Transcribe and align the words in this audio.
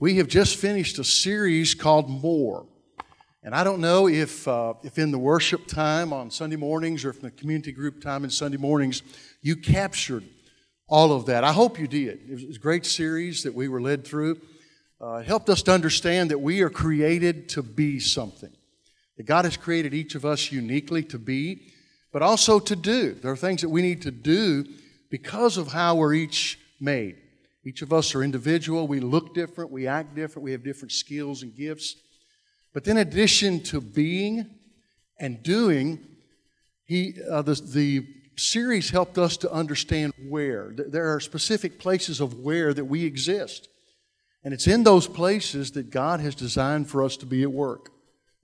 We 0.00 0.16
have 0.16 0.28
just 0.28 0.56
finished 0.56 0.98
a 0.98 1.04
series 1.04 1.74
called 1.74 2.08
More. 2.08 2.64
And 3.42 3.54
I 3.54 3.64
don't 3.64 3.82
know 3.82 4.08
if, 4.08 4.48
uh, 4.48 4.72
if 4.82 4.98
in 4.98 5.10
the 5.10 5.18
worship 5.18 5.66
time 5.66 6.10
on 6.14 6.30
Sunday 6.30 6.56
mornings 6.56 7.04
or 7.04 7.10
if 7.10 7.16
in 7.16 7.24
the 7.24 7.30
community 7.30 7.70
group 7.70 8.00
time 8.00 8.24
in 8.24 8.30
Sunday 8.30 8.56
mornings, 8.56 9.02
you 9.42 9.56
captured 9.56 10.24
all 10.88 11.12
of 11.12 11.26
that. 11.26 11.44
I 11.44 11.52
hope 11.52 11.78
you 11.78 11.86
did. 11.86 12.30
It 12.30 12.46
was 12.46 12.56
a 12.56 12.60
great 12.60 12.86
series 12.86 13.42
that 13.42 13.52
we 13.52 13.68
were 13.68 13.82
led 13.82 14.06
through. 14.06 14.40
Uh, 15.02 15.16
it 15.16 15.26
helped 15.26 15.50
us 15.50 15.60
to 15.64 15.72
understand 15.72 16.30
that 16.30 16.40
we 16.40 16.62
are 16.62 16.70
created 16.70 17.50
to 17.50 17.62
be 17.62 18.00
something. 18.00 18.52
That 19.18 19.26
God 19.26 19.44
has 19.44 19.58
created 19.58 19.92
each 19.92 20.14
of 20.14 20.24
us 20.24 20.50
uniquely 20.50 21.02
to 21.02 21.18
be, 21.18 21.74
but 22.10 22.22
also 22.22 22.58
to 22.58 22.74
do. 22.74 23.12
There 23.12 23.32
are 23.32 23.36
things 23.36 23.60
that 23.60 23.68
we 23.68 23.82
need 23.82 24.00
to 24.02 24.10
do 24.10 24.64
because 25.10 25.58
of 25.58 25.68
how 25.68 25.96
we're 25.96 26.14
each 26.14 26.58
made. 26.80 27.19
Each 27.64 27.82
of 27.82 27.92
us 27.92 28.14
are 28.14 28.22
individual. 28.22 28.88
We 28.88 29.00
look 29.00 29.34
different. 29.34 29.70
We 29.70 29.86
act 29.86 30.14
different. 30.14 30.44
We 30.44 30.52
have 30.52 30.64
different 30.64 30.92
skills 30.92 31.42
and 31.42 31.54
gifts. 31.54 31.96
But 32.72 32.86
in 32.86 32.96
addition 32.96 33.62
to 33.64 33.80
being 33.80 34.46
and 35.18 35.42
doing, 35.42 35.98
he, 36.84 37.14
uh, 37.30 37.42
the, 37.42 37.54
the 37.54 38.06
series 38.36 38.90
helped 38.90 39.18
us 39.18 39.36
to 39.38 39.52
understand 39.52 40.12
where. 40.28 40.72
There 40.74 41.14
are 41.14 41.20
specific 41.20 41.78
places 41.78 42.20
of 42.20 42.40
where 42.40 42.72
that 42.72 42.86
we 42.86 43.04
exist. 43.04 43.68
And 44.42 44.54
it's 44.54 44.66
in 44.66 44.82
those 44.82 45.06
places 45.06 45.72
that 45.72 45.90
God 45.90 46.20
has 46.20 46.34
designed 46.34 46.88
for 46.88 47.02
us 47.02 47.18
to 47.18 47.26
be 47.26 47.42
at 47.42 47.52
work, 47.52 47.90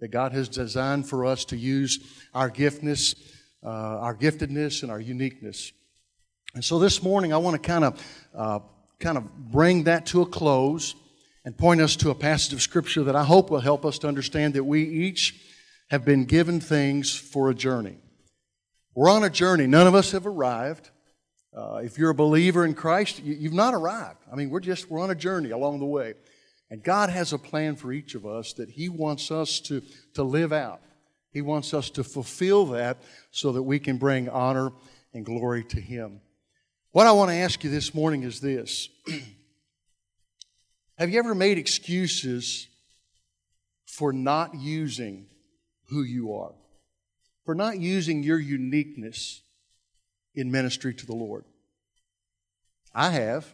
that 0.00 0.08
God 0.08 0.32
has 0.32 0.48
designed 0.48 1.08
for 1.08 1.24
us 1.24 1.46
to 1.46 1.56
use 1.56 2.00
our 2.34 2.50
giftness, 2.50 3.16
uh, 3.64 3.68
our 3.68 4.14
giftedness, 4.14 4.82
and 4.82 4.92
our 4.92 5.00
uniqueness. 5.00 5.72
And 6.54 6.62
so 6.62 6.78
this 6.78 7.02
morning, 7.02 7.32
I 7.32 7.38
want 7.38 7.60
to 7.60 7.66
kind 7.66 7.84
of 7.84 8.06
uh, 8.34 8.58
kind 9.00 9.18
of 9.18 9.50
bring 9.50 9.84
that 9.84 10.06
to 10.06 10.22
a 10.22 10.26
close 10.26 10.94
and 11.44 11.56
point 11.56 11.80
us 11.80 11.96
to 11.96 12.10
a 12.10 12.14
passage 12.14 12.52
of 12.52 12.62
Scripture 12.62 13.04
that 13.04 13.16
I 13.16 13.24
hope 13.24 13.50
will 13.50 13.60
help 13.60 13.84
us 13.84 13.98
to 14.00 14.08
understand 14.08 14.54
that 14.54 14.64
we 14.64 14.82
each 14.82 15.40
have 15.90 16.04
been 16.04 16.24
given 16.24 16.60
things 16.60 17.14
for 17.14 17.50
a 17.50 17.54
journey. 17.54 17.98
We're 18.94 19.10
on 19.10 19.22
a 19.22 19.30
journey. 19.30 19.66
None 19.66 19.86
of 19.86 19.94
us 19.94 20.12
have 20.12 20.26
arrived. 20.26 20.90
Uh, 21.56 21.80
if 21.84 21.98
you're 21.98 22.10
a 22.10 22.14
believer 22.14 22.64
in 22.64 22.74
Christ, 22.74 23.22
you, 23.22 23.34
you've 23.34 23.52
not 23.52 23.74
arrived. 23.74 24.18
I 24.30 24.36
mean, 24.36 24.50
we're 24.50 24.60
just 24.60 24.90
we're 24.90 25.00
on 25.00 25.10
a 25.10 25.14
journey 25.14 25.50
along 25.50 25.78
the 25.78 25.86
way, 25.86 26.14
and 26.70 26.82
God 26.82 27.10
has 27.10 27.32
a 27.32 27.38
plan 27.38 27.76
for 27.76 27.92
each 27.92 28.14
of 28.14 28.26
us 28.26 28.52
that 28.54 28.70
He 28.70 28.88
wants 28.88 29.30
us 29.30 29.60
to 29.60 29.82
to 30.14 30.22
live 30.22 30.52
out. 30.52 30.80
He 31.30 31.42
wants 31.42 31.72
us 31.72 31.90
to 31.90 32.04
fulfill 32.04 32.66
that 32.66 33.02
so 33.30 33.52
that 33.52 33.62
we 33.62 33.78
can 33.78 33.98
bring 33.98 34.28
honor 34.28 34.72
and 35.14 35.24
glory 35.24 35.64
to 35.64 35.80
Him. 35.80 36.20
What 36.96 37.06
I 37.06 37.12
want 37.12 37.30
to 37.30 37.36
ask 37.36 37.62
you 37.62 37.68
this 37.68 37.94
morning 37.94 38.22
is 38.22 38.40
this 38.40 38.88
Have 40.98 41.10
you 41.10 41.18
ever 41.18 41.34
made 41.34 41.58
excuses 41.58 42.68
for 43.84 44.14
not 44.14 44.54
using 44.54 45.26
who 45.90 46.04
you 46.04 46.32
are? 46.32 46.54
For 47.44 47.54
not 47.54 47.78
using 47.78 48.22
your 48.22 48.38
uniqueness 48.38 49.42
in 50.34 50.50
ministry 50.50 50.94
to 50.94 51.04
the 51.04 51.14
Lord? 51.14 51.44
I 52.94 53.10
have. 53.10 53.46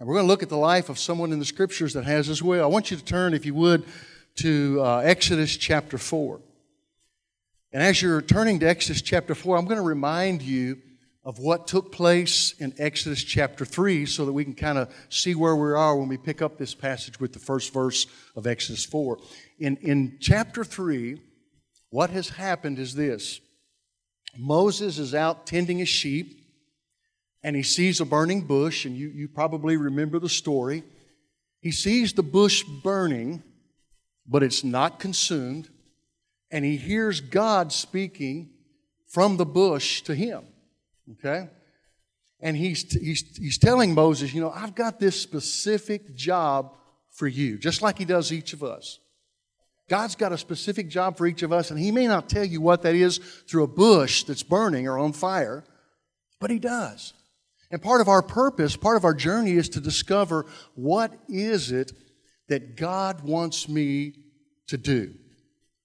And 0.00 0.08
we're 0.08 0.14
going 0.14 0.24
to 0.24 0.32
look 0.32 0.42
at 0.42 0.48
the 0.48 0.56
life 0.56 0.88
of 0.88 0.98
someone 0.98 1.32
in 1.32 1.38
the 1.38 1.44
scriptures 1.44 1.92
that 1.92 2.06
has 2.06 2.30
as 2.30 2.42
well. 2.42 2.64
I 2.64 2.68
want 2.68 2.90
you 2.90 2.96
to 2.96 3.04
turn, 3.04 3.34
if 3.34 3.44
you 3.44 3.52
would, 3.52 3.84
to 4.36 4.80
uh, 4.80 5.02
Exodus 5.04 5.58
chapter 5.58 5.98
4. 5.98 6.40
And 7.74 7.82
as 7.82 8.00
you're 8.00 8.22
turning 8.22 8.60
to 8.60 8.66
Exodus 8.66 9.02
chapter 9.02 9.34
4, 9.34 9.58
I'm 9.58 9.66
going 9.66 9.76
to 9.76 9.82
remind 9.82 10.40
you 10.40 10.78
of 11.26 11.40
what 11.40 11.66
took 11.66 11.90
place 11.90 12.54
in 12.60 12.72
Exodus 12.78 13.24
chapter 13.24 13.64
3 13.64 14.06
so 14.06 14.24
that 14.24 14.32
we 14.32 14.44
can 14.44 14.54
kind 14.54 14.78
of 14.78 14.94
see 15.08 15.34
where 15.34 15.56
we 15.56 15.72
are 15.72 15.96
when 15.96 16.06
we 16.06 16.16
pick 16.16 16.40
up 16.40 16.56
this 16.56 16.72
passage 16.72 17.18
with 17.18 17.32
the 17.32 17.38
first 17.40 17.72
verse 17.72 18.06
of 18.36 18.46
Exodus 18.46 18.84
4. 18.84 19.18
In, 19.58 19.76
in 19.78 20.18
chapter 20.20 20.62
3, 20.62 21.20
what 21.90 22.10
has 22.10 22.28
happened 22.28 22.78
is 22.78 22.94
this 22.94 23.40
Moses 24.38 24.98
is 24.98 25.16
out 25.16 25.46
tending 25.46 25.78
his 25.78 25.88
sheep 25.88 26.40
and 27.42 27.56
he 27.56 27.62
sees 27.64 28.00
a 28.00 28.04
burning 28.04 28.42
bush, 28.42 28.84
and 28.84 28.96
you, 28.96 29.08
you 29.08 29.26
probably 29.26 29.76
remember 29.76 30.20
the 30.20 30.28
story. 30.28 30.84
He 31.60 31.72
sees 31.72 32.12
the 32.12 32.22
bush 32.22 32.62
burning, 32.62 33.42
but 34.28 34.44
it's 34.44 34.62
not 34.62 35.00
consumed, 35.00 35.68
and 36.52 36.64
he 36.64 36.76
hears 36.76 37.20
God 37.20 37.72
speaking 37.72 38.50
from 39.08 39.38
the 39.38 39.46
bush 39.46 40.02
to 40.02 40.14
him. 40.14 40.44
Okay? 41.12 41.48
And 42.40 42.56
he's, 42.56 42.92
he's, 42.92 43.36
he's 43.36 43.58
telling 43.58 43.94
Moses, 43.94 44.34
you 44.34 44.40
know, 44.40 44.50
I've 44.50 44.74
got 44.74 45.00
this 45.00 45.20
specific 45.20 46.14
job 46.14 46.74
for 47.10 47.26
you, 47.26 47.58
just 47.58 47.80
like 47.80 47.98
he 47.98 48.04
does 48.04 48.32
each 48.32 48.52
of 48.52 48.62
us. 48.62 48.98
God's 49.88 50.16
got 50.16 50.32
a 50.32 50.38
specific 50.38 50.88
job 50.88 51.16
for 51.16 51.26
each 51.26 51.42
of 51.42 51.52
us, 51.52 51.70
and 51.70 51.78
he 51.78 51.92
may 51.92 52.06
not 52.06 52.28
tell 52.28 52.44
you 52.44 52.60
what 52.60 52.82
that 52.82 52.94
is 52.94 53.18
through 53.18 53.64
a 53.64 53.68
bush 53.68 54.24
that's 54.24 54.42
burning 54.42 54.86
or 54.88 54.98
on 54.98 55.12
fire, 55.12 55.64
but 56.40 56.50
he 56.50 56.58
does. 56.58 57.14
And 57.70 57.80
part 57.80 58.00
of 58.00 58.08
our 58.08 58.22
purpose, 58.22 58.76
part 58.76 58.96
of 58.96 59.04
our 59.04 59.14
journey 59.14 59.52
is 59.52 59.68
to 59.70 59.80
discover 59.80 60.46
what 60.74 61.12
is 61.28 61.72
it 61.72 61.92
that 62.48 62.76
God 62.76 63.22
wants 63.22 63.68
me 63.68 64.14
to 64.68 64.76
do? 64.76 65.14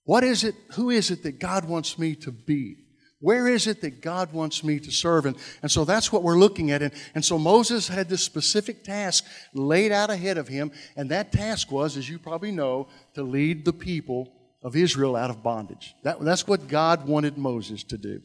What 0.03 0.23
is 0.23 0.43
it, 0.43 0.55
who 0.73 0.89
is 0.89 1.11
it 1.11 1.23
that 1.23 1.39
God 1.39 1.65
wants 1.65 1.97
me 1.97 2.15
to 2.15 2.31
be? 2.31 2.80
Where 3.21 3.47
is 3.47 3.67
it 3.67 3.81
that 3.81 4.01
God 4.01 4.33
wants 4.33 4.63
me 4.63 4.79
to 4.79 4.91
serve? 4.91 5.27
And, 5.27 5.37
and 5.61 5.71
so 5.71 5.85
that's 5.85 6.11
what 6.11 6.23
we're 6.23 6.39
looking 6.39 6.71
at. 6.71 6.81
And, 6.81 6.91
and 7.13 7.23
so 7.23 7.37
Moses 7.37 7.87
had 7.87 8.09
this 8.09 8.23
specific 8.23 8.83
task 8.83 9.23
laid 9.53 9.91
out 9.91 10.09
ahead 10.09 10.37
of 10.37 10.47
him, 10.47 10.71
and 10.95 11.09
that 11.11 11.31
task 11.31 11.71
was, 11.71 11.97
as 11.97 12.09
you 12.09 12.17
probably 12.17 12.51
know, 12.51 12.87
to 13.13 13.21
lead 13.21 13.63
the 13.63 13.73
people 13.73 14.33
of 14.63 14.75
Israel 14.75 15.15
out 15.15 15.29
of 15.29 15.43
bondage. 15.43 15.95
That, 16.03 16.19
that's 16.21 16.47
what 16.47 16.67
God 16.67 17.07
wanted 17.07 17.37
Moses 17.37 17.83
to 17.85 17.97
do. 17.97 18.21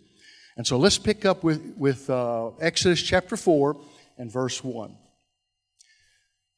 And 0.56 0.67
so 0.67 0.79
let's 0.79 0.99
pick 0.99 1.27
up 1.27 1.45
with, 1.45 1.75
with 1.77 2.09
uh, 2.09 2.53
Exodus 2.61 3.03
chapter 3.03 3.37
4 3.37 3.77
and 4.17 4.33
verse 4.33 4.65
1. 4.65 4.91
It 4.91 4.97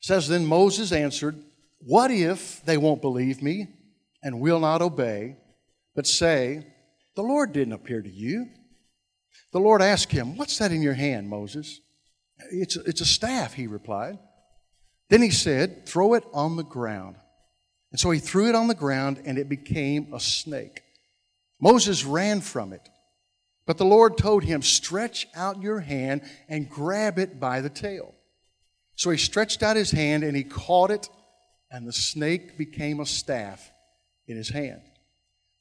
says, 0.01 0.29
Then 0.29 0.47
Moses 0.47 0.93
answered, 0.93 1.37
What 1.81 2.13
if 2.13 2.65
they 2.65 2.77
won't 2.77 3.03
believe 3.03 3.43
me 3.43 3.67
and 4.23 4.41
will 4.41 4.61
not 4.61 4.81
obey, 4.81 5.37
but 5.97 6.07
say, 6.07 6.65
the 7.19 7.25
Lord 7.25 7.53
didn't 7.53 7.73
appear 7.73 8.01
to 8.01 8.09
you. 8.09 8.47
The 9.51 9.59
Lord 9.59 9.83
asked 9.83 10.13
him, 10.13 10.37
What's 10.37 10.59
that 10.59 10.71
in 10.71 10.83
your 10.83 10.95
hand, 10.95 11.29
Moses? 11.29 11.81
It's 12.53 12.77
a, 12.77 12.81
it's 12.83 13.01
a 13.01 13.05
staff, 13.05 13.55
he 13.55 13.67
replied. 13.67 14.21
Then 15.11 15.23
he 15.23 15.33
said, 15.33 15.85
Throw 15.85 16.15
it 16.15 16.23
on 16.33 16.55
the 16.55 16.63
ground. 16.63 17.17
And 17.91 17.99
so 17.99 18.13
he 18.13 18.21
threw 18.21 18.49
it 18.49 18.55
on 18.55 18.69
the 18.69 18.75
ground, 18.77 19.21
and 19.25 19.37
it 19.37 19.49
became 19.49 20.15
a 20.15 20.21
snake. 20.21 20.83
Moses 21.61 22.05
ran 22.05 22.41
from 22.41 22.73
it. 22.73 22.89
But 23.67 23.79
the 23.79 23.85
Lord 23.85 24.17
told 24.17 24.45
him, 24.45 24.63
Stretch 24.63 25.27
out 25.35 25.61
your 25.61 25.81
hand 25.81 26.23
and 26.49 26.71
grab 26.71 27.19
it 27.19 27.41
by 27.41 27.61
the 27.61 27.69
tail. 27.69 28.15
So 28.95 29.11
he 29.11 29.19
stretched 29.19 29.65
out 29.65 29.75
his 29.75 29.91
hand 29.91 30.23
and 30.23 30.37
he 30.37 30.45
caught 30.45 30.93
it, 30.93 31.09
and 31.69 31.85
the 31.85 31.93
snake 31.93 32.57
became 32.57 33.01
a 33.01 33.07
staff 33.07 33.73
in 34.29 34.37
his 34.37 34.51
hand. 34.51 34.83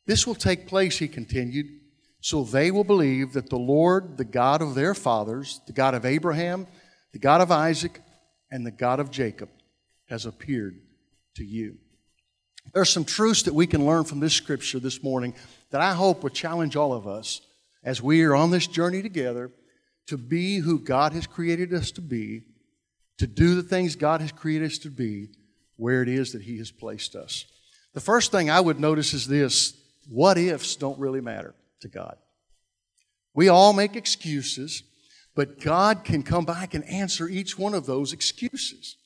This 0.08 0.26
will 0.26 0.36
take 0.36 0.68
place, 0.68 0.98
he 0.98 1.10
continued, 1.10 1.68
so 2.22 2.44
they 2.44 2.72
will 2.72 2.86
believe 2.86 3.34
that 3.34 3.50
the 3.50 3.60
Lord, 3.60 4.18
the 4.18 4.26
God 4.26 4.62
of 4.62 4.74
their 4.74 4.96
fathers, 4.96 5.60
the 5.68 5.74
God 5.74 5.94
of 5.94 6.06
Abraham, 6.06 6.66
the 7.12 7.20
God 7.20 7.42
of 7.42 7.52
Isaac, 7.52 8.02
and 8.50 8.66
the 8.66 8.72
God 8.72 9.02
of 9.02 9.12
Jacob, 9.12 9.50
has 10.10 10.26
appeared 10.26 10.80
to 11.36 11.44
you. 11.44 11.78
There 12.74 12.82
are 12.82 12.86
some 12.86 13.06
truths 13.06 13.44
that 13.44 13.54
we 13.54 13.68
can 13.68 13.86
learn 13.86 14.06
from 14.06 14.22
this 14.22 14.34
scripture 14.34 14.80
this 14.80 15.04
morning 15.04 15.36
that 15.72 15.82
I 15.82 15.94
hope 15.94 16.24
will 16.24 16.30
challenge 16.30 16.78
all 16.78 16.94
of 16.94 17.06
us 17.06 17.42
as 17.84 18.02
we 18.02 18.24
are 18.24 18.36
on 18.36 18.50
this 18.50 18.68
journey 18.68 19.02
together 19.02 19.52
to 20.08 20.18
be 20.18 20.60
who 20.60 20.80
God 20.80 21.12
has 21.14 21.28
created 21.28 21.74
us 21.74 21.92
to 21.92 22.02
be, 22.02 22.44
to 23.18 23.28
do 23.28 23.56
the 23.56 23.64
things 23.64 23.98
God 23.98 24.22
has 24.22 24.32
created 24.32 24.72
us 24.72 24.78
to 24.80 24.90
be, 24.90 25.30
where 25.76 26.02
it 26.02 26.08
is 26.08 26.32
that 26.32 26.44
He 26.44 26.58
has 26.60 26.72
placed 26.72 27.16
us. 27.16 27.46
The 27.94 28.00
first 28.00 28.32
thing 28.32 28.50
I 28.50 28.62
would 28.62 28.80
notice 28.80 29.14
is 29.14 29.28
this 29.28 29.74
what 30.10 30.38
ifs 30.38 30.76
don't 30.76 31.00
really 31.00 31.22
matter 31.22 31.56
to 31.82 31.88
God. 31.88 32.18
We 33.34 33.50
all 33.50 33.74
make 33.74 33.96
excuses, 33.96 34.84
but 35.36 35.60
God 35.60 36.04
can 36.04 36.24
come 36.24 36.46
back 36.46 36.74
and 36.74 36.84
answer 36.86 37.28
each 37.28 37.58
one 37.58 37.74
of 37.74 37.86
those 37.86 38.14
excuses. 38.14 38.98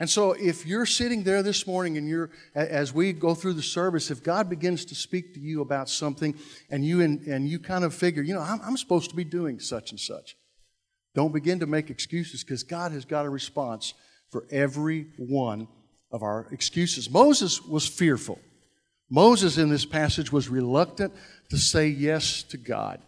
And 0.00 0.08
so, 0.08 0.32
if 0.32 0.64
you're 0.64 0.86
sitting 0.86 1.24
there 1.24 1.42
this 1.42 1.66
morning 1.66 1.96
and 1.98 2.08
you're, 2.08 2.30
as 2.54 2.94
we 2.94 3.12
go 3.12 3.34
through 3.34 3.54
the 3.54 3.62
service, 3.62 4.12
if 4.12 4.22
God 4.22 4.48
begins 4.48 4.84
to 4.86 4.94
speak 4.94 5.34
to 5.34 5.40
you 5.40 5.60
about 5.60 5.88
something 5.88 6.36
and 6.70 6.84
you, 6.84 7.00
and 7.00 7.48
you 7.48 7.58
kind 7.58 7.82
of 7.82 7.92
figure, 7.92 8.22
you 8.22 8.32
know, 8.32 8.40
I'm, 8.40 8.60
I'm 8.62 8.76
supposed 8.76 9.10
to 9.10 9.16
be 9.16 9.24
doing 9.24 9.58
such 9.58 9.90
and 9.90 9.98
such, 9.98 10.36
don't 11.16 11.32
begin 11.32 11.58
to 11.58 11.66
make 11.66 11.90
excuses 11.90 12.44
because 12.44 12.62
God 12.62 12.92
has 12.92 13.04
got 13.04 13.26
a 13.26 13.30
response 13.30 13.94
for 14.30 14.46
every 14.52 15.08
one 15.16 15.66
of 16.12 16.22
our 16.22 16.46
excuses. 16.52 17.10
Moses 17.10 17.60
was 17.60 17.88
fearful. 17.88 18.38
Moses 19.10 19.58
in 19.58 19.70
this 19.70 19.84
passage 19.84 20.32
was 20.32 20.48
reluctant 20.48 21.14
to 21.50 21.56
say 21.56 21.88
yes 21.88 22.42
to 22.44 22.56
God. 22.56 23.00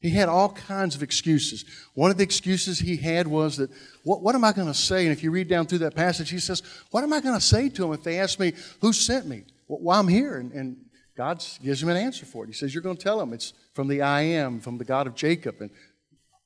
He 0.00 0.10
had 0.10 0.28
all 0.28 0.52
kinds 0.52 0.94
of 0.94 1.02
excuses. 1.02 1.64
One 1.94 2.12
of 2.12 2.18
the 2.18 2.22
excuses 2.22 2.78
he 2.78 2.96
had 2.96 3.26
was 3.26 3.56
that, 3.56 3.70
what, 4.04 4.22
what 4.22 4.36
am 4.36 4.44
I 4.44 4.52
going 4.52 4.68
to 4.68 4.74
say? 4.74 5.04
And 5.04 5.12
if 5.12 5.24
you 5.24 5.32
read 5.32 5.48
down 5.48 5.66
through 5.66 5.78
that 5.78 5.96
passage, 5.96 6.30
he 6.30 6.38
says, 6.38 6.62
What 6.92 7.02
am 7.02 7.12
I 7.12 7.20
going 7.20 7.34
to 7.34 7.40
say 7.40 7.68
to 7.68 7.82
them 7.82 7.92
if 7.92 8.04
they 8.04 8.20
ask 8.20 8.38
me, 8.38 8.52
Who 8.80 8.92
sent 8.92 9.26
me? 9.26 9.42
Why 9.66 9.98
I'm 9.98 10.06
here? 10.06 10.36
And, 10.36 10.52
and 10.52 10.76
God 11.16 11.44
gives 11.62 11.82
him 11.82 11.88
an 11.88 11.96
answer 11.96 12.24
for 12.24 12.44
it. 12.44 12.46
He 12.46 12.52
says, 12.52 12.72
You're 12.72 12.82
going 12.82 12.96
to 12.96 13.02
tell 13.02 13.18
them 13.18 13.32
it's 13.32 13.54
from 13.74 13.88
the 13.88 14.02
I 14.02 14.20
am, 14.20 14.60
from 14.60 14.78
the 14.78 14.84
God 14.84 15.08
of 15.08 15.16
Jacob 15.16 15.56
and 15.60 15.70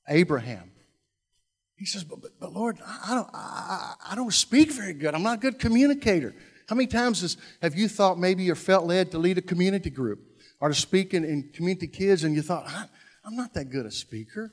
Abraham. 0.09 0.71
He 1.77 1.85
says, 1.85 2.05
But, 2.05 2.23
but, 2.23 2.31
but 2.41 2.55
Lord, 2.55 2.79
I 2.87 3.15
don't, 3.15 3.29
I, 3.35 3.95
I 4.13 4.15
don't 4.15 4.33
speak 4.33 4.73
very 4.73 4.95
good. 4.95 5.15
I'm 5.15 5.23
not 5.23 5.39
a 5.39 5.41
good 5.41 5.59
communicator. 5.59 6.35
How 6.73 6.77
many 6.77 6.87
times 6.87 7.21
has, 7.21 7.37
have 7.61 7.75
you 7.75 7.87
thought 7.87 8.19
maybe 8.19 8.45
you 8.45 8.55
felt 8.55 8.87
led 8.87 9.11
to 9.11 9.19
lead 9.19 9.37
a 9.37 9.43
community 9.43 9.91
group 9.91 10.21
or 10.59 10.71
to 10.71 10.75
speak 10.75 11.13
in, 11.13 11.23
in 11.23 11.51
community 11.53 11.87
kids 11.87 12.25
and 12.25 12.35
you 12.35 12.41
thought, 12.41 12.67
I'm 13.27 13.37
not 13.37 13.53
that 13.53 13.67
good 13.67 13.85
a 13.85 13.91
speaker. 13.91 14.51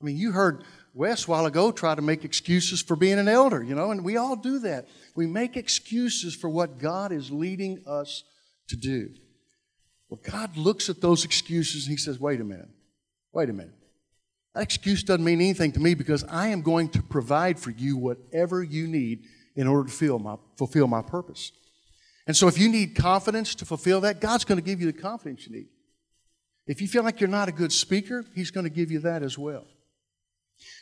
I 0.00 0.04
mean, 0.04 0.16
you 0.16 0.30
heard 0.30 0.62
Wes 0.94 1.26
a 1.26 1.30
while 1.32 1.46
ago 1.46 1.72
try 1.72 1.96
to 1.96 2.00
make 2.00 2.24
excuses 2.24 2.80
for 2.80 2.94
being 2.94 3.18
an 3.18 3.26
elder, 3.26 3.60
you 3.60 3.74
know, 3.74 3.90
and 3.90 4.04
we 4.04 4.16
all 4.16 4.36
do 4.36 4.60
that. 4.60 4.86
We 5.16 5.26
make 5.26 5.56
excuses 5.56 6.32
for 6.32 6.48
what 6.48 6.78
God 6.78 7.10
is 7.10 7.32
leading 7.32 7.82
us 7.88 8.22
to 8.68 8.76
do. 8.76 9.10
Well, 10.08 10.20
God 10.22 10.56
looks 10.56 10.88
at 10.88 11.00
those 11.00 11.24
excuses 11.24 11.86
and 11.86 11.90
He 11.90 11.96
says, 11.96 12.20
wait 12.20 12.40
a 12.40 12.44
minute, 12.44 12.68
wait 13.32 13.50
a 13.50 13.52
minute. 13.52 13.74
That 14.54 14.62
excuse 14.62 15.02
doesn't 15.02 15.24
mean 15.24 15.40
anything 15.40 15.72
to 15.72 15.80
me 15.80 15.94
because 15.94 16.22
I 16.22 16.48
am 16.48 16.62
going 16.62 16.90
to 16.90 17.02
provide 17.02 17.58
for 17.58 17.70
you 17.70 17.96
whatever 17.96 18.62
you 18.62 18.86
need 18.86 19.24
in 19.58 19.66
order 19.66 19.82
to 19.82 19.90
fulfill 19.90 20.20
my, 20.20 20.36
fulfill 20.56 20.86
my 20.86 21.02
purpose. 21.02 21.50
And 22.28 22.36
so, 22.36 22.46
if 22.46 22.56
you 22.58 22.68
need 22.68 22.94
confidence 22.94 23.56
to 23.56 23.64
fulfill 23.64 24.00
that, 24.02 24.20
God's 24.20 24.44
going 24.44 24.58
to 24.58 24.64
give 24.64 24.80
you 24.80 24.86
the 24.86 24.98
confidence 24.98 25.46
you 25.46 25.56
need. 25.56 25.66
If 26.68 26.80
you 26.80 26.86
feel 26.86 27.02
like 27.02 27.20
you're 27.20 27.28
not 27.28 27.48
a 27.48 27.52
good 27.52 27.72
speaker, 27.72 28.24
He's 28.34 28.52
going 28.52 28.64
to 28.64 28.70
give 28.70 28.92
you 28.92 29.00
that 29.00 29.24
as 29.24 29.36
well. 29.36 29.64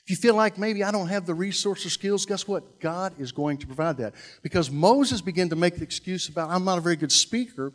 If 0.05 0.11
you 0.11 0.17
feel 0.17 0.35
like 0.35 0.59
maybe 0.59 0.85
I 0.85 0.91
don't 0.91 1.09
have 1.09 1.25
the 1.25 1.35
resources, 1.35 1.87
or 1.87 1.91
skills, 1.91 2.27
guess 2.27 2.47
what? 2.47 2.81
God 2.81 3.15
is 3.19 3.33
going 3.33 3.59
to 3.59 3.67
provide 3.67 3.97
that. 3.97 4.15
Because 4.43 4.71
Moses 4.71 5.23
began 5.23 5.49
to 5.49 5.57
make 5.57 5.77
the 5.77 5.83
excuse 5.83 6.29
about, 6.29 6.51
I'm 6.51 6.65
not 6.65 6.77
a 6.77 6.83
very 6.83 6.97
good 6.97 7.13
speaker. 7.13 7.73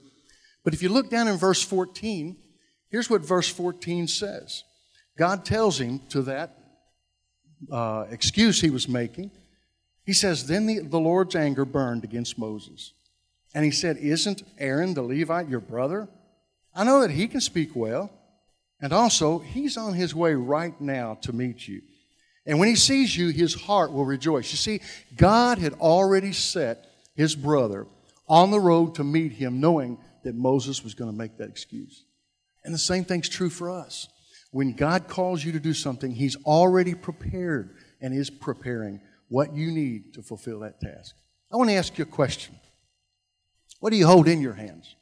But 0.63 0.73
if 0.75 0.83
you 0.83 0.89
look 0.89 1.09
down 1.09 1.27
in 1.27 1.37
verse 1.37 1.63
14, 1.63 2.37
here's 2.89 3.09
what 3.09 3.21
verse 3.21 3.49
14 3.49 4.07
says 4.07 4.63
God 5.17 5.45
tells 5.45 5.79
him 5.79 6.01
to 6.09 6.21
that 6.23 6.57
uh, 7.71 8.05
excuse 8.11 8.61
he 8.61 8.69
was 8.69 8.87
making, 8.87 9.31
He 10.11 10.15
says, 10.15 10.45
Then 10.45 10.65
the, 10.65 10.79
the 10.79 10.99
Lord's 10.99 11.37
anger 11.37 11.63
burned 11.63 12.03
against 12.03 12.37
Moses. 12.37 12.91
And 13.55 13.63
he 13.63 13.71
said, 13.71 13.95
Isn't 13.95 14.43
Aaron 14.57 14.93
the 14.93 15.03
Levite 15.03 15.47
your 15.47 15.61
brother? 15.61 16.09
I 16.75 16.83
know 16.83 16.99
that 16.99 17.11
he 17.11 17.29
can 17.29 17.39
speak 17.39 17.77
well. 17.77 18.11
And 18.81 18.91
also, 18.91 19.39
he's 19.39 19.77
on 19.77 19.93
his 19.93 20.13
way 20.13 20.33
right 20.33 20.73
now 20.81 21.17
to 21.21 21.31
meet 21.31 21.65
you. 21.65 21.81
And 22.45 22.59
when 22.59 22.67
he 22.67 22.75
sees 22.75 23.15
you, 23.15 23.29
his 23.29 23.53
heart 23.53 23.93
will 23.93 24.03
rejoice. 24.03 24.51
You 24.51 24.57
see, 24.57 24.81
God 25.15 25.59
had 25.59 25.75
already 25.75 26.33
set 26.33 26.87
his 27.15 27.33
brother 27.33 27.87
on 28.27 28.51
the 28.51 28.59
road 28.59 28.95
to 28.95 29.05
meet 29.05 29.31
him, 29.31 29.61
knowing 29.61 29.97
that 30.25 30.35
Moses 30.35 30.83
was 30.83 30.93
going 30.93 31.09
to 31.09 31.17
make 31.17 31.37
that 31.37 31.47
excuse. 31.47 32.03
And 32.65 32.73
the 32.73 32.77
same 32.77 33.05
thing's 33.05 33.29
true 33.29 33.49
for 33.49 33.69
us. 33.69 34.09
When 34.51 34.73
God 34.73 35.07
calls 35.07 35.41
you 35.41 35.53
to 35.53 35.59
do 35.61 35.73
something, 35.73 36.11
he's 36.11 36.35
already 36.43 36.95
prepared 36.95 37.77
and 38.01 38.13
is 38.13 38.29
preparing 38.29 38.99
what 39.31 39.55
you 39.55 39.71
need 39.71 40.13
to 40.13 40.21
fulfill 40.21 40.59
that 40.59 40.81
task. 40.81 41.15
I 41.53 41.55
want 41.55 41.69
to 41.69 41.75
ask 41.77 41.97
you 41.97 42.03
a 42.03 42.05
question. 42.05 42.53
What 43.79 43.91
do 43.91 43.95
you 43.95 44.05
hold 44.05 44.27
in 44.27 44.41
your 44.41 44.51
hands? 44.51 44.93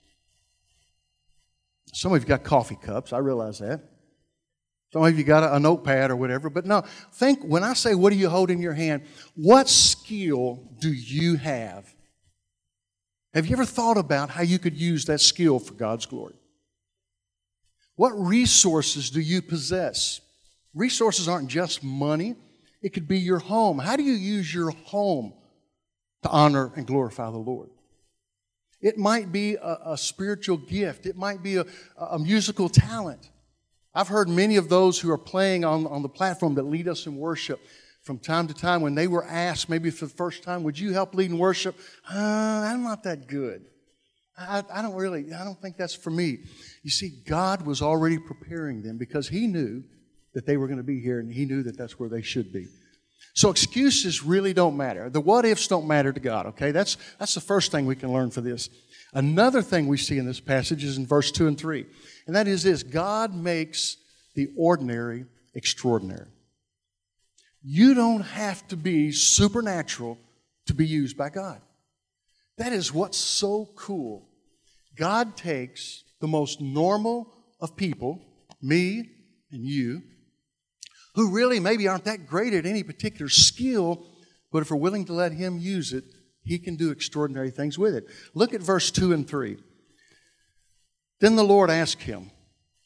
Some 1.94 2.14
of 2.14 2.22
you 2.22 2.28
got 2.28 2.44
coffee 2.44 2.78
cups. 2.80 3.12
I 3.12 3.18
realize 3.18 3.58
that. 3.58 3.82
Some 4.94 5.04
of 5.04 5.18
you 5.18 5.24
got 5.24 5.42
a, 5.42 5.56
a 5.56 5.60
notepad 5.60 6.12
or 6.12 6.16
whatever. 6.16 6.52
But 6.52 6.68
no, 6.68 6.84
think 7.12 7.44
when 7.44 7.64
I 7.64 7.74
say, 7.74 7.96
what 7.96 8.14
do 8.14 8.20
you 8.20 8.30
hold 8.30 8.52
in 8.52 8.62
your 8.62 8.74
hand? 8.74 9.02
What 9.34 9.68
skill 9.68 10.64
do 10.80 10.94
you 10.94 11.36
have? 11.38 11.92
Have 13.34 13.48
you 13.48 13.54
ever 13.54 13.66
thought 13.66 13.98
about 13.98 14.30
how 14.30 14.44
you 14.44 14.60
could 14.60 14.78
use 14.78 15.06
that 15.06 15.22
skill 15.22 15.58
for 15.58 15.74
God's 15.74 16.06
glory? 16.06 16.36
What 17.96 18.12
resources 18.12 19.10
do 19.10 19.22
you 19.22 19.42
possess? 19.42 20.22
Resources 20.76 21.28
aren't 21.28 21.50
just 21.50 21.84
money, 21.84 22.36
it 22.82 22.90
could 22.94 23.08
be 23.08 23.20
your 23.20 23.40
home. 23.40 23.80
How 23.80 23.96
do 23.96 24.04
you 24.04 24.14
use 24.14 24.54
your 24.54 24.72
home 24.72 25.34
to 26.24 26.30
honor 26.30 26.72
and 26.76 26.86
glorify 26.86 27.30
the 27.30 27.38
Lord? 27.38 27.70
It 28.82 28.98
might 28.98 29.32
be 29.32 29.56
a, 29.56 29.78
a 29.88 29.98
spiritual 29.98 30.58
gift, 30.58 31.06
it 31.06 31.18
might 31.18 31.44
be 31.44 31.58
a, 31.58 31.66
a, 31.98 32.18
musical 32.18 32.70
talent. 32.70 33.30
I've 33.94 34.08
heard 34.08 34.30
many 34.30 34.56
of 34.56 34.70
those 34.70 35.00
who 35.00 35.12
are 35.12 35.18
playing 35.18 35.66
on, 35.66 35.86
on 35.88 36.02
the 36.02 36.10
platform 36.10 36.56
that 36.56 36.64
lead 36.64 36.88
us 36.88 37.06
in 37.06 37.18
worship 37.18 37.60
from 38.04 38.20
time 38.20 38.48
to 38.48 38.54
time 38.54 38.82
when 38.82 38.96
they 38.96 39.08
were 39.08 39.26
asked, 39.26 39.68
maybe 39.68 39.90
for 39.90 40.06
the 40.06 40.14
first 40.14 40.44
time, 40.44 40.64
would 40.64 40.80
you 40.80 40.94
help 40.94 41.14
lead 41.14 41.32
in 41.32 41.38
worship? 41.38 41.76
Uh, 42.10 42.18
I'm 42.18 42.84
not 42.84 43.04
that 43.04 43.28
good. 43.28 43.66
I, 44.38 44.64
I 44.74 44.82
don't 44.82 44.96
really, 44.96 45.34
I 45.34 45.44
don't 45.44 45.62
think 45.62 45.76
that's 45.76 45.96
for 45.96 46.12
me. 46.12 46.40
You 46.82 46.92
see, 46.92 47.22
God 47.28 47.66
was 47.66 47.82
already 47.82 48.18
preparing 48.18 48.82
them 48.82 48.98
because 48.98 49.28
He 49.28 49.48
knew 49.48 49.84
that 50.34 50.46
they 50.46 50.58
were 50.58 50.68
going 50.68 50.78
to 50.78 50.84
be 50.84 51.00
here 51.00 51.20
and 51.20 51.32
He 51.32 51.46
knew 51.46 51.64
that 51.64 51.78
that's 51.78 52.00
where 52.00 52.10
they 52.10 52.22
should 52.22 52.52
be. 52.52 52.68
So 53.34 53.50
excuses 53.50 54.24
really 54.24 54.54
don't 54.54 54.76
matter. 54.76 55.10
The 55.10 55.22
what 55.22 55.46
ifs 55.46 55.68
don't 55.68 55.88
matter 55.88 56.12
to 56.12 56.20
God, 56.20 56.48
okay? 56.48 56.72
That's, 56.72 56.98
that's 57.20 57.34
the 57.34 57.42
first 57.42 57.72
thing 57.72 57.86
we 57.86 57.96
can 57.96 58.12
learn 58.12 58.32
for 58.32 58.42
this. 58.42 58.70
Another 59.14 59.62
thing 59.62 59.88
we 59.88 59.98
see 59.98 60.18
in 60.18 60.26
this 60.26 60.40
passage 60.40 60.84
is 60.84 60.98
in 60.98 61.06
verse 61.06 61.32
2 61.32 61.48
and 61.48 61.58
3, 61.58 61.86
and 62.28 62.36
that 62.36 62.48
is 62.48 62.64
this 62.64 62.84
God 62.84 63.34
makes 63.34 63.98
the 64.36 64.50
ordinary 64.58 65.26
extraordinary. 65.56 66.28
You 67.62 67.94
don't 67.94 68.22
have 68.22 68.68
to 68.70 68.78
be 68.78 69.12
supernatural 69.12 70.18
to 70.68 70.74
be 70.74 70.86
used 70.86 71.18
by 71.18 71.30
God. 71.30 71.62
That 72.58 72.74
is 72.74 72.94
what's 72.94 73.18
so 73.18 73.70
cool. 73.76 74.30
God 74.96 75.36
takes 75.36 76.04
the 76.20 76.28
most 76.28 76.62
normal 76.62 77.34
of 77.60 77.76
people, 77.76 78.22
me 78.62 79.10
and 79.52 79.66
you, 79.66 80.04
who 81.16 81.32
really 81.32 81.60
maybe 81.60 81.88
aren't 81.88 82.06
that 82.06 82.28
great 82.28 82.54
at 82.54 82.66
any 82.66 82.84
particular 82.84 83.30
skill, 83.30 84.06
but 84.52 84.62
if 84.62 84.72
we're 84.72 84.78
willing 84.78 85.06
to 85.06 85.14
let 85.14 85.32
Him 85.32 85.58
use 85.58 85.94
it, 85.94 86.04
He 86.44 86.60
can 86.60 86.76
do 86.76 86.92
extraordinary 86.92 87.52
things 87.52 87.78
with 87.78 87.96
it. 87.96 88.06
Look 88.34 88.54
at 88.54 88.62
verse 88.62 88.92
2 88.92 89.14
and 89.14 89.28
3. 89.28 89.58
Then 91.20 91.36
the 91.36 91.44
Lord 91.44 91.70
asked 91.70 92.02
him, 92.02 92.32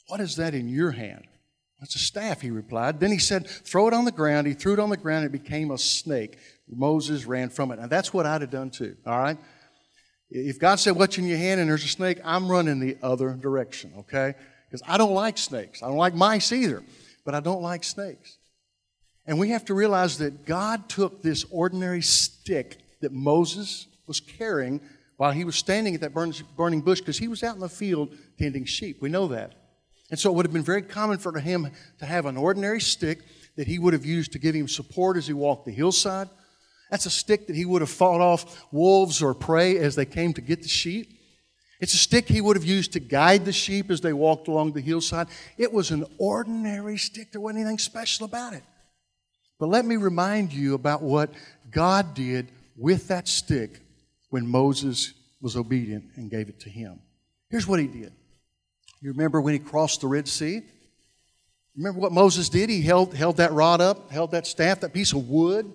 What 0.07 0.19
is 0.19 0.35
that 0.37 0.53
in 0.53 0.67
your 0.67 0.91
hand? 0.91 1.25
That's 1.79 1.95
a 1.95 1.99
staff, 1.99 2.41
he 2.41 2.49
replied. 2.49 2.99
Then 2.99 3.11
he 3.11 3.19
said, 3.19 3.47
Throw 3.47 3.87
it 3.87 3.93
on 3.93 4.05
the 4.05 4.11
ground. 4.11 4.47
He 4.47 4.53
threw 4.53 4.73
it 4.73 4.79
on 4.79 4.89
the 4.89 4.97
ground. 4.97 5.25
It 5.25 5.31
became 5.31 5.71
a 5.71 5.77
snake. 5.77 6.37
Moses 6.67 7.25
ran 7.25 7.49
from 7.49 7.71
it. 7.71 7.79
And 7.79 7.89
that's 7.89 8.13
what 8.13 8.25
I'd 8.25 8.41
have 8.41 8.49
done 8.49 8.69
too, 8.69 8.95
all 9.05 9.19
right? 9.19 9.37
If 10.29 10.59
God 10.59 10.75
said, 10.79 10.95
What's 10.95 11.17
in 11.17 11.27
your 11.27 11.37
hand? 11.37 11.61
and 11.61 11.69
there's 11.69 11.83
a 11.83 11.89
snake, 11.89 12.19
I'm 12.23 12.47
running 12.47 12.79
the 12.79 12.97
other 13.03 13.33
direction, 13.33 13.93
okay? 13.99 14.33
Because 14.67 14.81
I 14.87 14.97
don't 14.97 15.13
like 15.13 15.37
snakes. 15.37 15.83
I 15.83 15.87
don't 15.87 15.97
like 15.97 16.15
mice 16.15 16.51
either 16.51 16.83
but 17.25 17.35
I 17.35 17.39
don't 17.39 17.61
like 17.61 17.83
snakes. 17.83 18.37
And 19.25 19.39
we 19.39 19.49
have 19.49 19.65
to 19.65 19.73
realize 19.73 20.17
that 20.17 20.45
God 20.45 20.89
took 20.89 21.21
this 21.21 21.45
ordinary 21.49 22.01
stick 22.01 22.77
that 23.01 23.11
Moses 23.11 23.87
was 24.05 24.19
carrying 24.19 24.81
while 25.17 25.31
he 25.31 25.45
was 25.45 25.55
standing 25.55 25.95
at 25.95 26.01
that 26.01 26.13
burning 26.13 26.81
bush 26.81 26.99
because 26.99 27.17
he 27.17 27.27
was 27.27 27.43
out 27.43 27.55
in 27.55 27.61
the 27.61 27.69
field 27.69 28.15
tending 28.37 28.65
sheep. 28.65 29.01
We 29.01 29.09
know 29.09 29.27
that. 29.27 29.53
And 30.09 30.19
so 30.19 30.29
it 30.29 30.35
would 30.35 30.45
have 30.45 30.53
been 30.53 30.63
very 30.63 30.81
common 30.81 31.17
for 31.17 31.39
him 31.39 31.69
to 31.99 32.05
have 32.05 32.25
an 32.25 32.37
ordinary 32.37 32.81
stick 32.81 33.21
that 33.55 33.67
he 33.67 33.79
would 33.79 33.93
have 33.93 34.05
used 34.05 34.33
to 34.33 34.39
give 34.39 34.55
him 34.55 34.67
support 34.67 35.17
as 35.17 35.27
he 35.27 35.33
walked 35.33 35.65
the 35.65 35.71
hillside. 35.71 36.29
That's 36.91 37.05
a 37.05 37.09
stick 37.09 37.47
that 37.47 37.55
he 37.55 37.65
would 37.65 37.81
have 37.81 37.89
fought 37.89 38.21
off 38.21 38.65
wolves 38.71 39.21
or 39.21 39.33
prey 39.33 39.77
as 39.77 39.95
they 39.95 40.05
came 40.05 40.33
to 40.33 40.41
get 40.41 40.61
the 40.61 40.67
sheep. 40.67 41.17
It's 41.83 41.93
a 41.93 41.97
stick 41.97 42.29
he 42.29 42.39
would 42.39 42.55
have 42.55 42.63
used 42.63 42.93
to 42.93 43.01
guide 43.01 43.43
the 43.43 43.51
sheep 43.51 43.91
as 43.91 43.99
they 43.99 44.13
walked 44.13 44.47
along 44.47 44.71
the 44.71 44.79
hillside. 44.79 45.27
It 45.57 45.73
was 45.73 45.91
an 45.91 46.05
ordinary 46.17 46.97
stick, 46.97 47.33
there 47.33 47.41
wasn't 47.41 47.59
anything 47.59 47.77
special 47.77 48.23
about 48.23 48.53
it. 48.53 48.63
But 49.59 49.67
let 49.67 49.83
me 49.83 49.97
remind 49.97 50.53
you 50.53 50.75
about 50.75 51.01
what 51.01 51.31
God 51.71 52.13
did 52.13 52.47
with 52.77 53.09
that 53.09 53.27
stick 53.27 53.81
when 54.29 54.47
Moses 54.47 55.13
was 55.41 55.57
obedient 55.57 56.05
and 56.15 56.31
gave 56.31 56.47
it 56.47 56.61
to 56.61 56.69
him. 56.69 57.01
Here's 57.49 57.67
what 57.67 57.81
he 57.81 57.87
did. 57.87 58.13
You 59.01 59.11
remember 59.11 59.41
when 59.41 59.51
he 59.51 59.59
crossed 59.59 59.99
the 59.99 60.07
Red 60.07 60.29
Sea? 60.29 60.61
Remember 61.75 61.99
what 61.99 62.13
Moses 62.13 62.47
did? 62.47 62.69
He 62.69 62.81
held, 62.81 63.13
held 63.13 63.35
that 63.37 63.51
rod 63.51 63.81
up, 63.81 64.09
held 64.09 64.31
that 64.31 64.47
staff, 64.47 64.79
that 64.79 64.93
piece 64.93 65.11
of 65.11 65.27
wood 65.27 65.73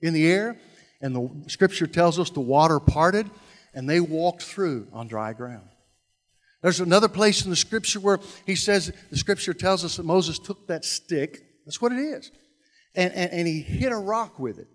in 0.00 0.14
the 0.14 0.26
air, 0.26 0.58
and 1.00 1.14
the 1.14 1.48
scripture 1.48 1.86
tells 1.86 2.18
us 2.18 2.28
the 2.28 2.40
water 2.40 2.80
parted 2.80 3.30
and 3.74 3.88
they 3.88 4.00
walked 4.00 4.42
through 4.42 4.88
on 4.92 5.08
dry 5.08 5.32
ground. 5.32 5.68
There's 6.62 6.80
another 6.80 7.08
place 7.08 7.44
in 7.44 7.50
the 7.50 7.56
scripture 7.56 8.00
where 8.00 8.18
he 8.44 8.54
says, 8.54 8.92
the 9.10 9.16
scripture 9.16 9.54
tells 9.54 9.84
us 9.84 9.96
that 9.96 10.04
Moses 10.04 10.38
took 10.38 10.66
that 10.66 10.84
stick, 10.84 11.44
that's 11.64 11.80
what 11.80 11.92
it 11.92 11.98
is, 11.98 12.32
and, 12.94 13.12
and, 13.12 13.30
and 13.30 13.46
he 13.46 13.60
hit 13.60 13.92
a 13.92 13.96
rock 13.96 14.38
with 14.38 14.58
it. 14.58 14.68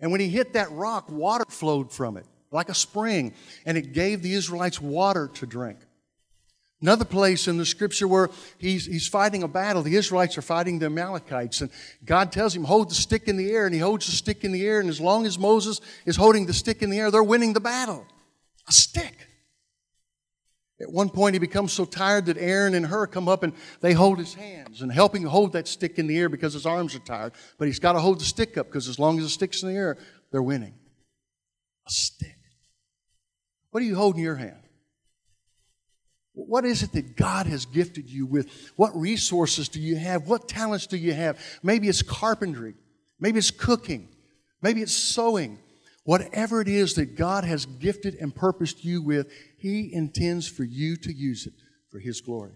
And 0.00 0.10
when 0.10 0.20
he 0.20 0.28
hit 0.28 0.54
that 0.54 0.70
rock, 0.72 1.10
water 1.10 1.44
flowed 1.48 1.92
from 1.92 2.16
it 2.16 2.26
like 2.50 2.68
a 2.68 2.74
spring, 2.74 3.34
and 3.64 3.78
it 3.78 3.92
gave 3.92 4.22
the 4.22 4.34
Israelites 4.34 4.80
water 4.80 5.28
to 5.34 5.46
drink. 5.46 5.78
Another 6.82 7.04
place 7.04 7.46
in 7.46 7.58
the 7.58 7.66
scripture 7.66 8.08
where 8.08 8.30
he's, 8.56 8.86
he's 8.86 9.06
fighting 9.06 9.42
a 9.42 9.48
battle. 9.48 9.82
The 9.82 9.96
Israelites 9.96 10.38
are 10.38 10.42
fighting 10.42 10.78
the 10.78 10.86
Amalekites. 10.86 11.60
And 11.60 11.70
God 12.06 12.32
tells 12.32 12.56
him, 12.56 12.64
hold 12.64 12.90
the 12.90 12.94
stick 12.94 13.28
in 13.28 13.36
the 13.36 13.50
air. 13.50 13.66
And 13.66 13.74
he 13.74 13.80
holds 13.80 14.06
the 14.06 14.12
stick 14.12 14.44
in 14.44 14.52
the 14.52 14.66
air. 14.66 14.80
And 14.80 14.88
as 14.88 14.98
long 14.98 15.26
as 15.26 15.38
Moses 15.38 15.82
is 16.06 16.16
holding 16.16 16.46
the 16.46 16.54
stick 16.54 16.80
in 16.80 16.88
the 16.88 16.98
air, 16.98 17.10
they're 17.10 17.22
winning 17.22 17.52
the 17.52 17.60
battle. 17.60 18.06
A 18.68 18.72
stick. 18.72 19.28
At 20.80 20.90
one 20.90 21.10
point, 21.10 21.34
he 21.34 21.38
becomes 21.38 21.72
so 21.72 21.84
tired 21.84 22.26
that 22.26 22.38
Aaron 22.38 22.74
and 22.74 22.86
Hur 22.86 23.06
come 23.06 23.28
up 23.28 23.42
and 23.42 23.52
they 23.80 23.92
hold 23.92 24.18
his 24.18 24.32
hands 24.32 24.80
and 24.80 24.90
help 24.90 25.14
him 25.14 25.24
hold 25.24 25.52
that 25.52 25.68
stick 25.68 25.98
in 25.98 26.06
the 26.06 26.18
air 26.18 26.30
because 26.30 26.54
his 26.54 26.64
arms 26.64 26.94
are 26.94 27.00
tired. 27.00 27.32
But 27.58 27.66
he's 27.66 27.78
got 27.78 27.92
to 27.92 28.00
hold 28.00 28.20
the 28.20 28.24
stick 28.24 28.56
up 28.56 28.66
because 28.66 28.88
as 28.88 28.98
long 28.98 29.18
as 29.18 29.24
the 29.24 29.30
stick's 29.30 29.62
in 29.62 29.68
the 29.68 29.74
air, 29.74 29.98
they're 30.32 30.42
winning. 30.42 30.74
A 31.86 31.90
stick. 31.90 32.38
What 33.70 33.82
are 33.82 33.86
you 33.86 33.94
holding 33.94 34.20
in 34.20 34.24
your 34.24 34.36
hand? 34.36 34.56
What 36.32 36.64
is 36.64 36.82
it 36.82 36.92
that 36.92 37.16
God 37.16 37.46
has 37.46 37.66
gifted 37.66 38.08
you 38.08 38.24
with? 38.24 38.72
What 38.76 38.96
resources 38.96 39.68
do 39.68 39.80
you 39.80 39.96
have? 39.96 40.28
What 40.28 40.48
talents 40.48 40.86
do 40.86 40.96
you 40.96 41.12
have? 41.12 41.38
Maybe 41.62 41.88
it's 41.88 42.02
carpentry. 42.02 42.74
Maybe 43.18 43.38
it's 43.38 43.50
cooking. 43.50 44.08
Maybe 44.62 44.80
it's 44.80 44.92
sewing. 44.92 45.58
Whatever 46.04 46.60
it 46.60 46.68
is 46.68 46.94
that 46.94 47.16
God 47.16 47.44
has 47.44 47.66
gifted 47.66 48.14
and 48.14 48.34
purposed 48.34 48.84
you 48.84 49.02
with, 49.02 49.30
He 49.58 49.92
intends 49.92 50.48
for 50.48 50.64
you 50.64 50.96
to 50.96 51.12
use 51.12 51.46
it 51.46 51.54
for 51.90 51.98
His 51.98 52.20
glory. 52.20 52.52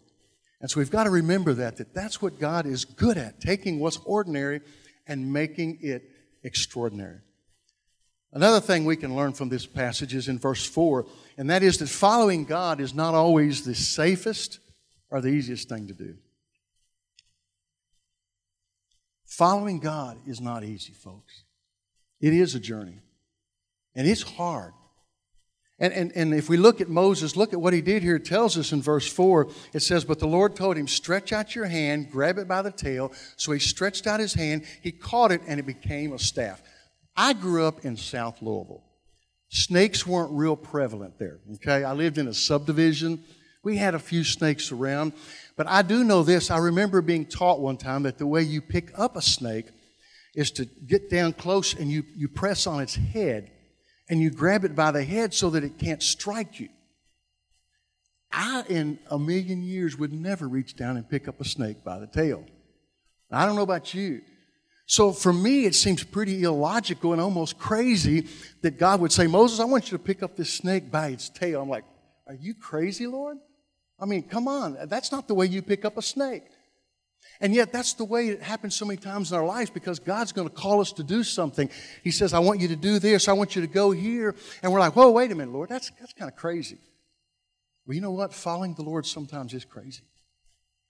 And 0.61 0.71
so 0.71 0.81
we've 0.81 0.91
got 0.91 1.05
to 1.05 1.11
remember 1.11 1.53
that, 1.55 1.77
that 1.77 1.95
that's 1.95 2.23
what 2.23 2.39
God 2.39 2.67
is 2.67 2.85
good 2.85 3.19
at, 3.19 3.41
taking 3.41 3.81
what's 3.81 3.99
ordinary 4.07 4.61
and 5.07 5.33
making 5.33 5.79
it 5.83 6.05
extraordinary. 6.43 7.19
Another 8.33 8.61
thing 8.61 8.85
we 8.85 8.97
can 8.97 9.15
learn 9.15 9.33
from 9.33 9.49
this 9.49 9.67
passage 9.67 10.15
is 10.15 10.27
in 10.27 10.39
verse 10.39 10.67
4, 10.67 11.07
and 11.39 11.51
that 11.51 11.63
is 11.63 11.79
that 11.79 11.89
following 11.89 12.45
God 12.45 12.81
is 12.81 12.93
not 12.93 13.15
always 13.15 13.65
the 13.65 13.75
safest 13.75 14.59
or 15.11 15.21
the 15.21 15.29
easiest 15.29 15.69
thing 15.69 15.87
to 15.87 15.95
do. 15.95 16.17
Following 19.25 19.79
God 19.79 20.19
is 20.27 20.41
not 20.41 20.65
easy, 20.65 20.93
folks. 20.93 21.45
It 22.21 22.33
is 22.33 22.55
a 22.55 22.61
journey, 22.61 23.01
and 23.95 24.07
it's 24.07 24.23
hard. 24.23 24.73
And, 25.79 25.93
and, 25.93 26.13
and 26.15 26.35
if 26.35 26.49
we 26.49 26.57
look 26.57 26.81
at 26.81 26.89
Moses, 26.89 27.37
look 27.37 27.53
at 27.53 27.61
what 27.61 27.73
he 27.73 27.81
did 27.81 28.03
here. 28.03 28.17
It 28.17 28.25
tells 28.25 28.57
us 28.57 28.73
in 28.73 28.81
verse 28.81 29.11
4, 29.11 29.49
it 29.73 29.81
says, 29.81 30.05
But 30.05 30.21
the 30.21 30.29
Lord 30.29 30.55
told 30.55 30.77
him, 30.77 30.87
Stretch 30.87 31.33
out 31.33 31.55
your 31.55 31.67
hand, 31.67 32.11
grab 32.11 32.39
it 32.39 32.47
by 32.47 32.63
the 32.63 32.71
tail. 32.71 33.13
So 33.37 33.51
he 33.53 33.59
stretched 33.59 34.07
out 34.07 34.21
his 34.21 34.35
hand, 34.35 34.65
he 34.83 34.93
caught 34.93 35.33
it, 35.33 35.41
and 35.49 35.59
it 35.59 35.67
became 35.67 36.13
a 36.13 36.19
staff. 36.19 36.63
I 37.17 37.33
grew 37.33 37.65
up 37.65 37.85
in 37.85 37.97
South 37.97 38.41
Louisville. 38.41 38.85
Snakes 39.49 40.07
weren't 40.07 40.33
real 40.33 40.57
prevalent 40.57 41.19
there, 41.19 41.41
okay? 41.55 41.85
I 41.85 41.93
lived 41.93 42.19
in 42.19 42.29
a 42.29 42.35
subdivision. 42.35 43.23
We 43.63 43.77
had 43.77 43.95
a 43.95 44.01
few 44.01 44.25
snakes 44.25 44.71
around. 44.71 45.13
But 45.57 45.69
I 45.69 45.83
do 45.83 46.05
know 46.05 46.23
this. 46.23 46.51
I 46.51 46.59
remember 46.59 47.03
being 47.03 47.27
taught 47.27 47.61
one 47.61 47.77
time 47.77 48.05
that 48.05 48.19
the 48.19 48.27
way 48.27 48.43
you 48.43 48.61
pick 48.61 48.97
up 48.99 49.17
a 49.17 49.23
snake 49.23 49.67
is 50.35 50.51
to 50.53 50.65
get 50.65 51.11
down 51.11 51.33
close 51.33 51.75
and 51.75 51.91
you, 51.91 52.05
you 52.17 52.29
press 52.29 52.67
on 52.67 52.81
its 52.81 52.95
head 52.95 53.51
and 54.09 54.21
you 54.21 54.31
grab 54.31 54.65
it 54.65 54.75
by 54.75 54.91
the 54.91 55.05
head 55.05 55.33
so 55.35 55.51
that 55.51 55.65
it 55.65 55.79
can't 55.79 56.03
strike 56.03 56.61
you. 56.61 56.69
I, 58.33 58.65
in 58.69 58.99
a 59.11 59.19
million 59.19 59.63
years, 59.63 59.97
would 59.97 60.13
never 60.13 60.49
reach 60.49 60.77
down 60.77 60.97
and 60.97 61.09
pick 61.09 61.29
up 61.29 61.41
a 61.41 61.45
snake 61.45 61.85
by 61.85 61.99
the 61.99 62.07
tail. 62.07 62.45
I 63.31 63.47
don't 63.47 63.57
know 63.57 63.63
about 63.63 63.95
you, 63.95 64.23
so 64.87 65.13
for 65.13 65.33
me, 65.33 65.65
it 65.65 65.75
seems 65.75 66.05
pretty 66.05 66.43
illogical 66.43 67.13
and 67.13 67.21
almost 67.21 67.59
crazy 67.59 68.27
that 68.61 68.79
God 68.79 69.01
would 69.01 69.13
say, 69.13 69.27
Moses, 69.27 69.61
I 69.61 69.65
want 69.65 69.91
you 69.91 69.97
to 69.97 70.05
pick 70.05 70.23
up 70.23 70.37
this 70.37 70.53
snake 70.53 70.91
by 70.91 71.09
its 71.09 71.31
tail. 71.31 71.63
I'm 71.63 71.69
like, 71.69 71.85
are 72.27 72.35
you 72.35 72.55
crazy, 72.55 73.07
Lord? 73.07 73.39
I 73.99 74.05
mean, 74.05 74.25
come 74.25 74.47
on. 74.47 74.77
That's 74.87 75.11
not 75.11 75.27
the 75.27 75.35
way 75.35 75.47
you 75.47 75.63
pick 75.63 75.85
up 75.85 75.97
a 75.97 76.03
snake. 76.03 76.45
And 77.41 77.55
yet, 77.55 77.73
that's 77.73 77.95
the 77.95 78.05
way 78.05 78.29
it 78.29 78.43
happens 78.43 78.75
so 78.75 78.85
many 78.85 78.97
times 78.97 79.33
in 79.33 79.39
our 79.39 79.45
lives 79.45 79.71
because 79.71 79.99
God's 79.99 80.33
going 80.33 80.49
to 80.49 80.55
call 80.55 80.81
us 80.81 80.93
to 80.93 81.03
do 81.03 81.23
something. 81.25 81.69
He 82.03 82.11
says, 82.11 82.33
I 82.33 82.39
want 82.39 82.61
you 82.61 82.69
to 82.69 82.77
do 82.77 82.99
this. 82.99 83.29
I 83.29 83.33
want 83.33 83.57
you 83.57 83.63
to 83.63 83.69
go 83.69 83.91
here. 83.91 84.35
And 84.63 84.73
we're 84.73 84.81
like, 84.81 84.95
whoa, 84.95 85.11
wait 85.11 85.33
a 85.33 85.35
minute, 85.35 85.53
Lord. 85.53 85.69
That's, 85.69 85.91
that's 85.99 86.13
kind 86.13 86.31
of 86.31 86.37
crazy. 86.37 86.79
Well, 87.87 87.95
you 87.95 88.01
know 88.01 88.13
what? 88.13 88.33
Following 88.33 88.75
the 88.75 88.83
Lord 88.83 89.05
sometimes 89.05 89.53
is 89.53 89.65
crazy. 89.65 90.05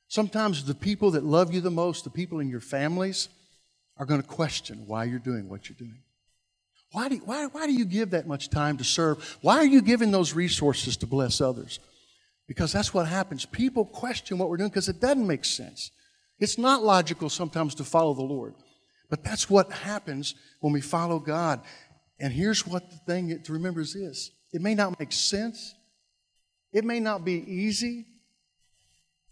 Sometimes 0.08 0.64
the 0.64 0.74
people 0.74 1.12
that 1.12 1.24
love 1.24 1.52
you 1.52 1.60
the 1.60 1.70
most, 1.70 2.04
the 2.04 2.10
people 2.10 2.40
in 2.40 2.48
your 2.48 2.60
families, 2.60 3.28
are 3.96 4.06
going 4.06 4.20
to 4.20 4.26
question 4.26 4.84
why 4.86 5.04
you're 5.04 5.18
doing 5.18 5.48
what 5.48 5.68
you're 5.68 5.76
doing. 5.78 6.02
Why 6.92 7.08
do, 7.08 7.16
you, 7.16 7.22
why, 7.24 7.46
why 7.46 7.66
do 7.66 7.72
you 7.72 7.84
give 7.84 8.10
that 8.10 8.28
much 8.28 8.50
time 8.50 8.76
to 8.76 8.84
serve? 8.84 9.38
Why 9.40 9.56
are 9.56 9.64
you 9.64 9.82
giving 9.82 10.12
those 10.12 10.32
resources 10.32 10.96
to 10.98 11.06
bless 11.06 11.40
others? 11.40 11.80
Because 12.46 12.72
that's 12.72 12.94
what 12.94 13.08
happens. 13.08 13.46
People 13.46 13.84
question 13.84 14.38
what 14.38 14.48
we're 14.48 14.58
doing 14.58 14.68
because 14.68 14.88
it 14.88 15.00
doesn't 15.00 15.26
make 15.26 15.44
sense. 15.44 15.90
It's 16.38 16.58
not 16.58 16.82
logical 16.82 17.28
sometimes 17.30 17.74
to 17.76 17.84
follow 17.84 18.14
the 18.14 18.22
Lord. 18.22 18.54
But 19.08 19.22
that's 19.22 19.48
what 19.48 19.70
happens 19.70 20.34
when 20.60 20.72
we 20.72 20.80
follow 20.80 21.18
God. 21.18 21.60
And 22.18 22.32
here's 22.32 22.66
what 22.66 22.90
the 22.90 22.96
thing 22.96 23.42
to 23.42 23.52
remember 23.52 23.80
is 23.80 23.94
this 23.94 24.30
it 24.52 24.60
may 24.62 24.74
not 24.74 24.98
make 24.98 25.12
sense, 25.12 25.74
it 26.72 26.84
may 26.84 27.00
not 27.00 27.24
be 27.24 27.34
easy, 27.34 28.06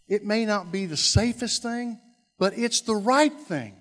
it 0.07 0.23
may 0.23 0.45
not 0.45 0.71
be 0.71 0.85
the 0.85 0.97
safest 0.97 1.63
thing, 1.63 1.99
but 2.37 2.57
it's 2.57 2.81
the 2.81 2.95
right 2.95 3.33
thing. 3.33 3.75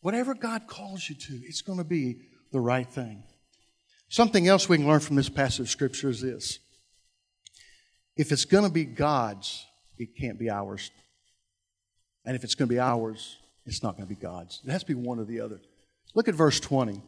Whatever 0.00 0.34
God 0.34 0.66
calls 0.66 1.08
you 1.08 1.14
to, 1.14 1.40
it's 1.44 1.62
going 1.62 1.78
to 1.78 1.84
be 1.84 2.22
the 2.50 2.60
right 2.60 2.88
thing. 2.88 3.22
Something 4.08 4.48
else 4.48 4.68
we 4.68 4.76
can 4.76 4.86
learn 4.86 5.00
from 5.00 5.16
this 5.16 5.28
passage 5.28 5.60
of 5.60 5.70
Scripture 5.70 6.10
is 6.10 6.20
this 6.20 6.58
if 8.16 8.32
it's 8.32 8.44
going 8.44 8.64
to 8.64 8.70
be 8.70 8.84
God's, 8.84 9.64
it 9.96 10.16
can't 10.18 10.38
be 10.38 10.50
ours. 10.50 10.90
And 12.24 12.36
if 12.36 12.44
it's 12.44 12.54
going 12.54 12.68
to 12.68 12.74
be 12.74 12.80
ours, 12.80 13.38
it's 13.66 13.82
not 13.82 13.96
going 13.96 14.08
to 14.08 14.14
be 14.14 14.20
God's. 14.20 14.60
It 14.64 14.70
has 14.70 14.82
to 14.82 14.86
be 14.86 14.94
one 14.94 15.18
or 15.18 15.24
the 15.24 15.40
other. 15.40 15.60
Look 16.14 16.28
at 16.28 16.34
verse 16.34 16.60
20. 16.60 17.02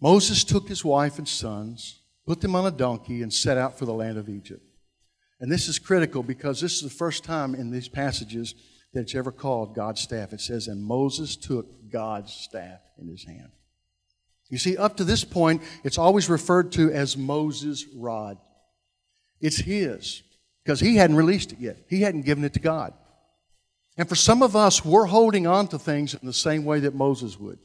Moses 0.00 0.44
took 0.44 0.68
his 0.68 0.84
wife 0.84 1.18
and 1.18 1.28
sons, 1.28 2.00
put 2.26 2.40
them 2.40 2.54
on 2.54 2.66
a 2.66 2.70
donkey, 2.70 3.22
and 3.22 3.32
set 3.32 3.56
out 3.56 3.78
for 3.78 3.86
the 3.86 3.94
land 3.94 4.18
of 4.18 4.28
Egypt. 4.28 4.62
And 5.40 5.50
this 5.50 5.68
is 5.68 5.78
critical 5.78 6.22
because 6.22 6.60
this 6.60 6.74
is 6.74 6.82
the 6.82 6.90
first 6.90 7.24
time 7.24 7.54
in 7.54 7.70
these 7.70 7.88
passages 7.88 8.54
that 8.92 9.00
it's 9.02 9.14
ever 9.14 9.32
called 9.32 9.74
God's 9.74 10.00
staff. 10.00 10.32
It 10.32 10.40
says, 10.40 10.68
and 10.68 10.82
Moses 10.82 11.36
took 11.36 11.90
God's 11.90 12.32
staff 12.32 12.80
in 12.98 13.08
his 13.08 13.24
hand. 13.24 13.50
You 14.48 14.58
see, 14.58 14.76
up 14.76 14.96
to 14.96 15.04
this 15.04 15.24
point, 15.24 15.62
it's 15.82 15.98
always 15.98 16.30
referred 16.30 16.72
to 16.72 16.90
as 16.92 17.16
Moses' 17.16 17.84
rod. 17.94 18.38
It's 19.40 19.58
his, 19.58 20.22
because 20.66 20.80
he 20.80 20.96
hadn't 20.96 21.14
released 21.14 21.52
it 21.52 21.60
yet. 21.60 21.76
He 21.88 22.00
hadn't 22.00 22.26
given 22.26 22.42
it 22.42 22.54
to 22.54 22.60
God. 22.60 22.92
And 23.96 24.08
for 24.08 24.16
some 24.16 24.42
of 24.42 24.56
us, 24.56 24.84
we're 24.84 25.06
holding 25.06 25.46
on 25.46 25.68
to 25.68 25.78
things 25.78 26.12
in 26.12 26.26
the 26.26 26.32
same 26.32 26.64
way 26.64 26.80
that 26.80 26.92
Moses 26.92 27.38
would. 27.38 27.60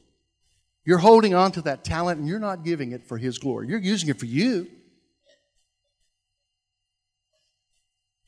You're 0.86 1.00
holding 1.00 1.34
on 1.34 1.52
to 1.54 1.64
that 1.64 1.84
talent 1.84 2.20
and 2.20 2.28
you're 2.30 2.40
not 2.40 2.64
giving 2.64 2.92
it 2.92 3.08
for 3.08 3.18
his 3.18 3.40
glory. 3.40 3.68
You're 3.68 3.80
using 3.80 4.10
it 4.10 4.20
for 4.20 4.28
you. 4.28 4.68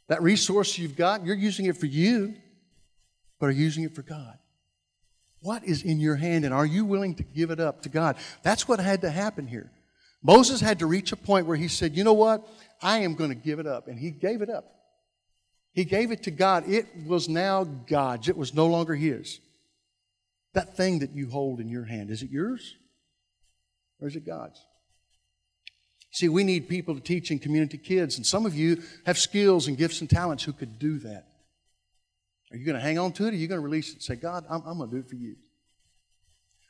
That 0.08 0.24
resource 0.24 0.76
you've 0.80 0.96
got, 0.96 1.24
you're 1.24 1.36
using 1.36 1.68
it 1.68 1.78
for 1.78 1.86
you 1.86 2.34
but 3.40 3.50
are 3.50 3.52
using 3.52 3.84
it 3.84 3.94
for 3.94 4.04
God. 4.04 4.38
What 5.42 5.66
is 5.66 5.84
in 5.84 6.00
your 6.00 6.16
hand, 6.16 6.46
and 6.46 6.54
are 6.54 6.66
you 6.66 6.86
willing 6.86 7.14
to 7.16 7.24
give 7.24 7.52
it 7.52 7.60
up 7.60 7.82
to 7.82 7.90
God? 7.90 8.16
That's 8.42 8.70
what 8.70 8.80
had 8.80 9.02
to 9.02 9.10
happen 9.10 9.48
here. 9.48 9.70
Moses 10.24 10.62
had 10.62 10.80
to 10.80 10.86
reach 10.86 11.12
a 11.12 11.18
point 11.18 11.46
where 11.46 11.58
he 11.58 11.68
said, 11.68 11.96
You 11.96 12.04
know 12.04 12.14
what? 12.14 12.48
I 12.82 13.00
am 13.00 13.16
going 13.16 13.30
to 13.30 13.36
give 13.36 13.60
it 13.60 13.68
up. 13.68 13.88
And 13.88 14.00
he 14.00 14.10
gave 14.10 14.42
it 14.42 14.50
up. 14.50 14.66
He 15.74 15.86
gave 15.86 16.12
it 16.12 16.24
to 16.24 16.32
God. 16.32 16.68
It 16.68 16.88
was 17.06 17.28
now 17.28 17.64
God's, 17.64 18.30
it 18.30 18.38
was 18.38 18.54
no 18.54 18.68
longer 18.68 18.96
his. 18.96 19.40
That 20.54 20.78
thing 20.78 21.00
that 21.00 21.12
you 21.12 21.30
hold 21.30 21.60
in 21.60 21.68
your 21.68 21.86
hand, 21.86 22.12
is 22.12 22.22
it 22.22 22.30
yours 22.30 22.76
or 24.00 24.08
is 24.08 24.16
it 24.16 24.26
God's? 24.26 24.64
See, 26.12 26.30
we 26.30 26.44
need 26.44 26.70
people 26.70 26.94
to 26.94 27.02
teach 27.02 27.32
in 27.32 27.40
community 27.40 27.80
kids, 27.80 28.18
and 28.18 28.26
some 28.26 28.46
of 28.46 28.54
you 28.54 28.84
have 29.08 29.18
skills 29.18 29.68
and 29.68 29.76
gifts 29.76 30.00
and 30.00 30.08
talents 30.08 30.44
who 30.44 30.54
could 30.54 30.78
do 30.78 31.00
that. 31.00 31.26
Are 32.52 32.58
you 32.58 32.66
going 32.66 32.78
to 32.78 32.82
hang 32.82 33.00
on 33.00 33.14
to 33.14 33.24
it 33.24 33.30
or 33.30 33.32
are 33.32 33.34
you 33.34 33.48
going 33.48 33.60
to 33.60 33.66
release 33.66 33.90
it 33.90 33.94
and 33.94 34.04
say, 34.04 34.16
God, 34.16 34.46
I'm, 34.48 34.62
I'm 34.64 34.78
going 34.78 34.92
to 34.92 34.96
do 34.96 35.00
it 35.00 35.10
for 35.10 35.16
you? 35.16 35.36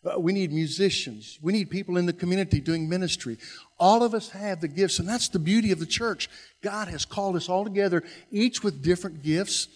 Uh, 0.06 0.20
we 0.20 0.34
need 0.34 0.52
musicians. 0.52 1.40
We 1.42 1.54
need 1.54 1.70
people 1.70 1.98
in 1.98 2.06
the 2.06 2.14
community 2.14 2.60
doing 2.60 2.90
ministry. 2.90 3.38
All 3.80 4.04
of 4.04 4.14
us 4.14 4.30
have 4.30 4.60
the 4.60 4.68
gifts, 4.68 5.00
and 5.00 5.08
that's 5.08 5.30
the 5.30 5.40
beauty 5.40 5.72
of 5.72 5.80
the 5.80 5.86
church. 5.86 6.30
God 6.62 6.90
has 6.90 7.06
called 7.06 7.36
us 7.36 7.48
all 7.48 7.64
together, 7.64 8.04
each 8.30 8.64
with 8.64 8.84
different 8.84 9.24
gifts, 9.24 9.70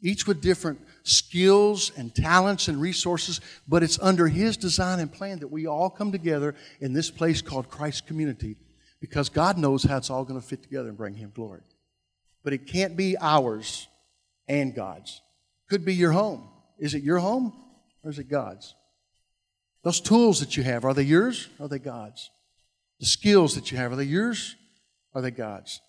each 0.00 0.26
with 0.26 0.40
different 0.40 0.80
skills 1.02 1.92
and 1.96 2.14
talents 2.14 2.68
and 2.68 2.80
resources, 2.80 3.40
but 3.68 3.82
it's 3.82 3.98
under 4.00 4.28
His 4.28 4.56
design 4.56 5.00
and 5.00 5.12
plan 5.12 5.40
that 5.40 5.48
we 5.48 5.66
all 5.66 5.90
come 5.90 6.10
together 6.10 6.54
in 6.80 6.92
this 6.92 7.10
place 7.10 7.42
called 7.42 7.68
Christ 7.68 8.06
Community 8.06 8.56
because 9.00 9.28
God 9.28 9.58
knows 9.58 9.82
how 9.82 9.98
it's 9.98 10.10
all 10.10 10.24
going 10.24 10.40
to 10.40 10.46
fit 10.46 10.62
together 10.62 10.88
and 10.88 10.96
bring 10.96 11.14
Him 11.14 11.32
glory. 11.34 11.62
But 12.44 12.52
it 12.52 12.66
can't 12.66 12.96
be 12.96 13.16
ours 13.20 13.88
and 14.48 14.74
God's. 14.74 15.20
Could 15.68 15.84
be 15.84 15.94
your 15.94 16.12
home. 16.12 16.48
Is 16.78 16.94
it 16.94 17.02
your 17.02 17.18
home 17.18 17.52
or 18.02 18.10
is 18.10 18.18
it 18.18 18.28
God's? 18.28 18.74
Those 19.86 20.00
tools 20.00 20.40
that 20.40 20.56
you 20.56 20.64
have, 20.64 20.84
are 20.84 20.94
they 20.94 21.04
yours 21.04 21.48
or 21.60 21.66
are 21.66 21.68
they 21.68 21.78
God's? 21.78 22.28
The 22.98 23.06
skills 23.06 23.54
that 23.54 23.70
you 23.70 23.78
have, 23.78 23.92
are 23.92 23.96
they 23.96 24.02
yours 24.02 24.56
or 25.14 25.20
are 25.20 25.22
they 25.22 25.30
God's? 25.30 25.80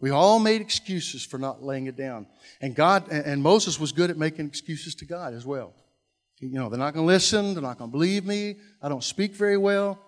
We 0.00 0.08
all 0.08 0.38
made 0.38 0.62
excuses 0.62 1.22
for 1.22 1.36
not 1.36 1.62
laying 1.62 1.86
it 1.86 1.98
down. 1.98 2.28
And 2.62 2.74
God 2.74 3.10
and 3.10 3.42
Moses 3.42 3.78
was 3.78 3.92
good 3.92 4.08
at 4.08 4.16
making 4.16 4.46
excuses 4.46 4.94
to 4.94 5.04
God 5.04 5.34
as 5.34 5.44
well. 5.44 5.74
You 6.40 6.48
know, 6.48 6.70
they're 6.70 6.78
not 6.78 6.94
going 6.94 7.06
to 7.06 7.12
listen, 7.12 7.52
they're 7.52 7.62
not 7.62 7.76
going 7.76 7.90
to 7.90 7.92
believe 7.92 8.24
me, 8.24 8.56
I 8.80 8.88
don't 8.88 9.04
speak 9.04 9.34
very 9.34 9.58
well. 9.58 9.98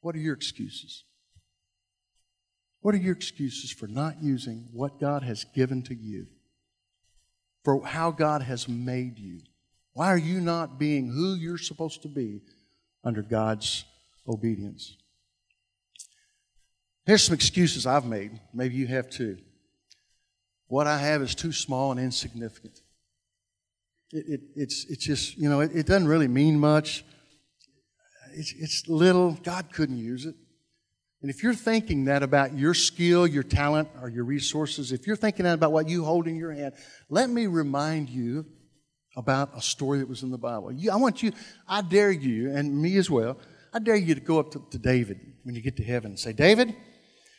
What 0.00 0.14
are 0.14 0.20
your 0.20 0.34
excuses? 0.34 1.02
What 2.82 2.94
are 2.94 2.98
your 2.98 3.16
excuses 3.16 3.72
for 3.72 3.88
not 3.88 4.22
using 4.22 4.68
what 4.72 5.00
God 5.00 5.24
has 5.24 5.42
given 5.56 5.82
to 5.82 5.94
you? 5.96 6.28
For 7.64 7.84
how 7.84 8.12
God 8.12 8.42
has 8.42 8.68
made 8.68 9.18
you? 9.18 9.40
Why 9.92 10.12
are 10.12 10.16
you 10.16 10.40
not 10.40 10.78
being 10.78 11.08
who 11.08 11.34
you're 11.34 11.58
supposed 11.58 12.02
to 12.02 12.08
be 12.08 12.42
under 13.04 13.22
God's 13.22 13.84
obedience? 14.28 14.96
Here's 17.06 17.24
some 17.24 17.34
excuses 17.34 17.86
I've 17.86 18.04
made. 18.04 18.38
Maybe 18.54 18.76
you 18.76 18.86
have 18.86 19.10
too. 19.10 19.38
What 20.68 20.86
I 20.86 20.98
have 20.98 21.22
is 21.22 21.34
too 21.34 21.52
small 21.52 21.90
and 21.90 21.98
insignificant. 21.98 22.80
It, 24.12 24.24
it, 24.28 24.40
it's, 24.54 24.84
it's 24.88 25.04
just, 25.04 25.36
you 25.36 25.48
know, 25.48 25.60
it, 25.60 25.72
it 25.74 25.86
doesn't 25.86 26.08
really 26.08 26.28
mean 26.28 26.58
much. 26.58 27.04
It's, 28.32 28.52
it's 28.52 28.88
little. 28.88 29.32
God 29.42 29.72
couldn't 29.72 29.98
use 29.98 30.26
it. 30.26 30.36
And 31.22 31.30
if 31.30 31.42
you're 31.42 31.54
thinking 31.54 32.04
that 32.04 32.22
about 32.22 32.56
your 32.56 32.72
skill, 32.72 33.26
your 33.26 33.42
talent, 33.42 33.88
or 34.00 34.08
your 34.08 34.24
resources, 34.24 34.92
if 34.92 35.06
you're 35.06 35.16
thinking 35.16 35.44
that 35.44 35.54
about 35.54 35.72
what 35.72 35.88
you 35.88 36.04
hold 36.04 36.26
in 36.26 36.36
your 36.36 36.52
hand, 36.52 36.74
let 37.08 37.28
me 37.28 37.46
remind 37.46 38.08
you 38.08 38.46
about 39.20 39.56
a 39.56 39.62
story 39.62 40.00
that 40.00 40.08
was 40.08 40.22
in 40.22 40.30
the 40.30 40.38
Bible. 40.38 40.72
You, 40.72 40.90
I 40.90 40.96
want 40.96 41.22
you, 41.22 41.32
I 41.68 41.82
dare 41.82 42.10
you, 42.10 42.50
and 42.50 42.82
me 42.82 42.96
as 42.96 43.08
well, 43.08 43.38
I 43.72 43.78
dare 43.78 43.96
you 43.96 44.14
to 44.14 44.20
go 44.20 44.40
up 44.40 44.50
to, 44.52 44.64
to 44.70 44.78
David 44.78 45.20
when 45.44 45.54
you 45.54 45.62
get 45.62 45.76
to 45.76 45.84
heaven 45.84 46.12
and 46.12 46.18
say, 46.18 46.32
David, 46.32 46.74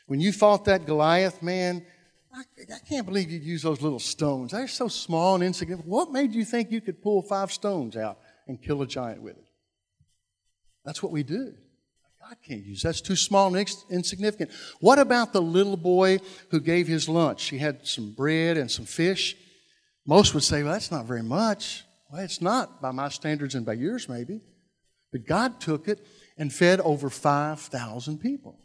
when 0.07 0.19
you 0.19 0.31
fought 0.31 0.65
that 0.65 0.85
Goliath, 0.85 1.41
man, 1.43 1.85
I, 2.33 2.43
I 2.73 2.79
can't 2.87 3.05
believe 3.05 3.29
you'd 3.29 3.43
use 3.43 3.61
those 3.61 3.81
little 3.81 3.99
stones. 3.99 4.51
They're 4.51 4.67
so 4.67 4.87
small 4.87 5.35
and 5.35 5.43
insignificant. 5.43 5.87
What 5.87 6.11
made 6.11 6.33
you 6.33 6.45
think 6.45 6.71
you 6.71 6.81
could 6.81 7.01
pull 7.01 7.21
five 7.21 7.51
stones 7.51 7.97
out 7.97 8.19
and 8.47 8.61
kill 8.61 8.81
a 8.81 8.87
giant 8.87 9.21
with 9.21 9.37
it? 9.37 9.45
That's 10.85 11.03
what 11.03 11.11
we 11.11 11.23
do. 11.23 11.53
God 12.21 12.37
can't 12.47 12.63
use 12.63 12.83
that's 12.83 13.01
too 13.01 13.15
small 13.15 13.53
and 13.53 13.69
insignificant. 13.89 14.51
What 14.79 14.99
about 14.99 15.33
the 15.33 15.41
little 15.41 15.75
boy 15.75 16.19
who 16.49 16.59
gave 16.59 16.87
his 16.87 17.09
lunch? 17.09 17.49
He 17.49 17.57
had 17.57 17.85
some 17.87 18.13
bread 18.13 18.57
and 18.57 18.69
some 18.69 18.85
fish. 18.85 19.35
Most 20.05 20.33
would 20.33 20.43
say, 20.43 20.63
well, 20.63 20.73
that's 20.73 20.91
not 20.91 21.05
very 21.05 21.23
much. 21.23 21.83
Well, 22.11 22.23
it's 22.23 22.41
not 22.41 22.81
by 22.81 22.91
my 22.91 23.09
standards 23.09 23.55
and 23.55 23.65
by 23.65 23.73
yours, 23.73 24.09
maybe. 24.09 24.41
But 25.11 25.27
God 25.27 25.59
took 25.59 25.87
it 25.87 26.05
and 26.37 26.51
fed 26.51 26.79
over 26.81 27.09
5,000 27.09 28.17
people. 28.19 28.57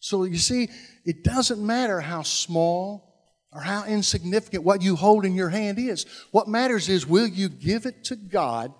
So 0.00 0.24
you 0.24 0.38
see, 0.38 0.68
it 1.04 1.22
doesn't 1.22 1.64
matter 1.64 2.00
how 2.00 2.22
small 2.22 3.14
or 3.52 3.60
how 3.60 3.84
insignificant 3.84 4.64
what 4.64 4.82
you 4.82 4.96
hold 4.96 5.24
in 5.24 5.34
your 5.34 5.48
hand 5.48 5.78
is. 5.78 6.06
What 6.32 6.48
matters 6.48 6.88
is 6.88 7.06
will 7.06 7.26
you 7.26 7.48
give 7.48 7.86
it 7.86 8.04
to 8.04 8.16
God 8.16 8.74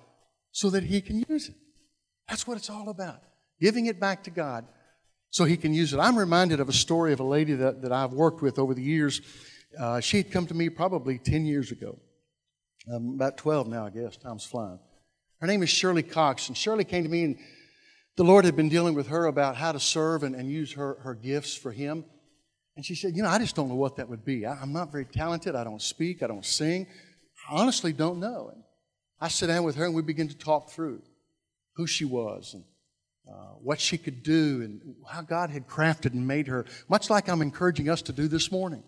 so 0.53 0.71
that 0.71 0.83
He 0.83 1.01
can 1.01 1.25
use 1.29 1.49
it? 1.49 1.55
That's 2.29 2.47
what 2.47 2.57
it's 2.57 2.71
all 2.71 2.89
about. 2.89 3.21
Giving 3.61 3.87
it 3.87 4.01
back 4.01 4.25
to 4.25 4.31
God 4.31 4.67
so 5.31 5.45
He 5.45 5.57
can 5.57 5.73
use 5.73 5.95
it. 5.95 5.99
I'm 5.99 6.19
reminded 6.19 6.61
of 6.61 6.69
a 6.69 6.73
story 6.73 7.13
of 7.13 7.21
a 7.21 7.25
lady 7.25 7.55
that, 7.55 7.83
that 7.83 7.93
I've 7.93 8.13
worked 8.13 8.43
with 8.43 8.59
over 8.59 8.75
the 8.75 8.83
years. 8.83 9.21
Uh, 9.79 10.01
she 10.01 10.19
had 10.19 10.31
come 10.31 10.47
to 10.47 10.55
me 10.55 10.69
probably 10.69 11.19
10 11.19 11.45
years 11.45 11.71
ago. 11.73 11.99
Um, 12.93 13.15
about 13.15 13.37
12 13.37 13.69
now, 13.69 13.87
I 13.87 13.91
guess. 13.91 14.17
Time's 14.17 14.45
flying. 14.45 14.79
Her 15.41 15.47
name 15.47 15.63
is 15.63 15.71
Shirley 15.71 16.03
Cox. 16.03 16.49
And 16.49 16.57
Shirley 16.57 16.85
came 16.85 17.05
to 17.05 17.11
me 17.11 17.25
and 17.25 17.39
the 18.17 18.25
Lord 18.25 18.45
had 18.45 18.55
been 18.55 18.69
dealing 18.69 18.95
with 18.95 19.09
her 19.09 19.27
about 19.27 19.57
how 19.57 19.73
to 19.73 19.81
serve 19.81 20.23
and, 20.23 20.35
and 20.35 20.51
use 20.51 20.73
her, 20.75 20.99
her 21.03 21.15
gifts 21.15 21.57
for 21.57 21.73
Him. 21.73 22.05
And 22.77 22.85
she 22.85 22.95
said, 22.95 23.17
You 23.17 23.23
know, 23.23 23.29
I 23.29 23.39
just 23.39 23.57
don't 23.57 23.69
know 23.69 23.75
what 23.75 23.97
that 23.97 24.09
would 24.09 24.25
be. 24.25 24.47
I, 24.47 24.63
am 24.63 24.73
not 24.73 24.93
very 24.93 25.05
talented. 25.05 25.55
I 25.55 25.65
don't 25.65 25.83
speak. 25.83 26.23
I 26.23 26.27
don't 26.27 26.45
sing. 26.45 26.87
I 27.49 27.61
honestly 27.61 27.93
don't 27.93 28.21
know. 28.21 28.51
And 28.53 28.63
I 29.21 29.29
sat 29.29 29.47
down 29.47 29.65
with 29.65 29.77
her 29.77 29.85
and 29.85 29.95
we 29.95 30.03
began 30.03 30.29
to 30.29 30.37
talk 30.37 30.71
through 30.71 31.03
who 31.77 31.87
she 31.87 32.05
was 32.05 32.55
and 32.55 32.65
uh, 33.29 33.55
what 33.61 33.81
she 33.81 33.99
could 33.99 34.23
do 34.23 34.63
and 34.63 34.95
how 35.11 35.23
God 35.23 35.51
had 35.51 35.67
crafted 35.67 36.13
and 36.13 36.27
made 36.27 36.47
her, 36.47 36.67
much 36.89 37.11
like 37.11 37.29
I'm 37.29 37.43
encouraging 37.43 37.89
us 37.89 38.03
to 38.03 38.13
do 38.13 38.29
this 38.29 38.53
morning. 38.53 38.83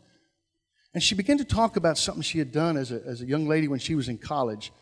And 0.96 1.02
she 1.02 1.14
began 1.14 1.36
to 1.36 1.44
talk 1.44 1.76
about 1.76 1.98
something 1.98 2.22
she 2.22 2.38
had 2.38 2.52
done 2.52 2.78
as 2.78 2.90
a, 2.90 3.02
as 3.04 3.20
a 3.20 3.26
young 3.26 3.46
lady 3.46 3.68
when 3.68 3.78
she 3.78 3.94
was 3.94 4.08
in 4.08 4.16
college. 4.16 4.72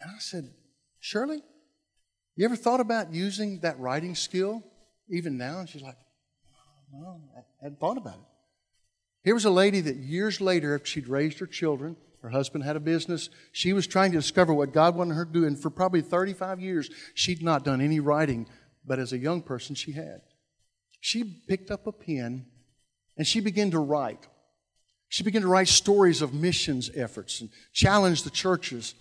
And 0.00 0.10
I 0.10 0.18
said, 0.18 0.50
Shirley, 0.98 1.40
you 2.34 2.44
ever 2.44 2.56
thought 2.56 2.80
about 2.80 3.14
using 3.14 3.60
that 3.60 3.78
writing 3.78 4.16
skill 4.16 4.60
even 5.08 5.38
now? 5.38 5.60
And 5.60 5.68
she's 5.68 5.82
like, 5.82 5.94
No, 6.92 7.20
I 7.36 7.42
hadn't 7.62 7.78
thought 7.78 7.96
about 7.96 8.14
it. 8.14 8.26
Here 9.22 9.34
was 9.34 9.44
a 9.44 9.50
lady 9.50 9.80
that 9.82 9.94
years 9.98 10.40
later, 10.40 10.74
after 10.74 10.86
she'd 10.86 11.06
raised 11.06 11.38
her 11.38 11.46
children, 11.46 11.96
her 12.22 12.30
husband 12.30 12.64
had 12.64 12.74
a 12.74 12.80
business, 12.80 13.30
she 13.52 13.72
was 13.72 13.86
trying 13.86 14.10
to 14.10 14.18
discover 14.18 14.52
what 14.52 14.72
God 14.72 14.96
wanted 14.96 15.14
her 15.14 15.24
to 15.24 15.32
do. 15.32 15.46
And 15.46 15.56
for 15.56 15.70
probably 15.70 16.00
35 16.00 16.58
years, 16.58 16.90
she'd 17.14 17.40
not 17.40 17.62
done 17.62 17.80
any 17.80 18.00
writing, 18.00 18.48
but 18.84 18.98
as 18.98 19.12
a 19.12 19.18
young 19.18 19.42
person, 19.42 19.76
she 19.76 19.92
had. 19.92 20.22
She 20.98 21.22
picked 21.46 21.70
up 21.70 21.86
a 21.86 21.92
pen 21.92 22.46
and 23.16 23.24
she 23.24 23.38
began 23.38 23.70
to 23.70 23.78
write. 23.78 24.26
She 25.10 25.22
began 25.22 25.42
to 25.42 25.48
write 25.48 25.68
stories 25.68 26.22
of 26.22 26.32
missions 26.32 26.90
efforts 26.94 27.42
and 27.42 27.50
challenge 27.74 28.22
the 28.22 28.30
churches 28.30 28.94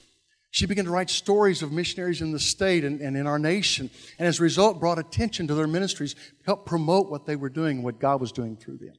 she 0.52 0.66
began 0.66 0.86
to 0.86 0.92
write 0.92 1.10
stories 1.10 1.62
of 1.62 1.72
missionaries 1.72 2.22
in 2.22 2.32
the 2.32 2.40
state 2.40 2.84
and, 2.84 3.02
and 3.02 3.16
in 3.16 3.28
our 3.28 3.38
nation, 3.38 3.90
and 4.18 4.28
as 4.28 4.40
a 4.40 4.44
result, 4.44 4.80
brought 4.80 4.98
attention 4.98 5.48
to 5.48 5.54
their 5.54 5.68
ministries, 5.68 6.16
helped 6.46 6.66
promote 6.66 7.10
what 7.10 7.26
they 7.26 7.36
were 7.36 7.50
doing 7.50 7.84
what 7.84 8.00
God 8.00 8.20
was 8.20 8.32
doing 8.32 8.58
through 8.58 8.78
them. 8.78 8.96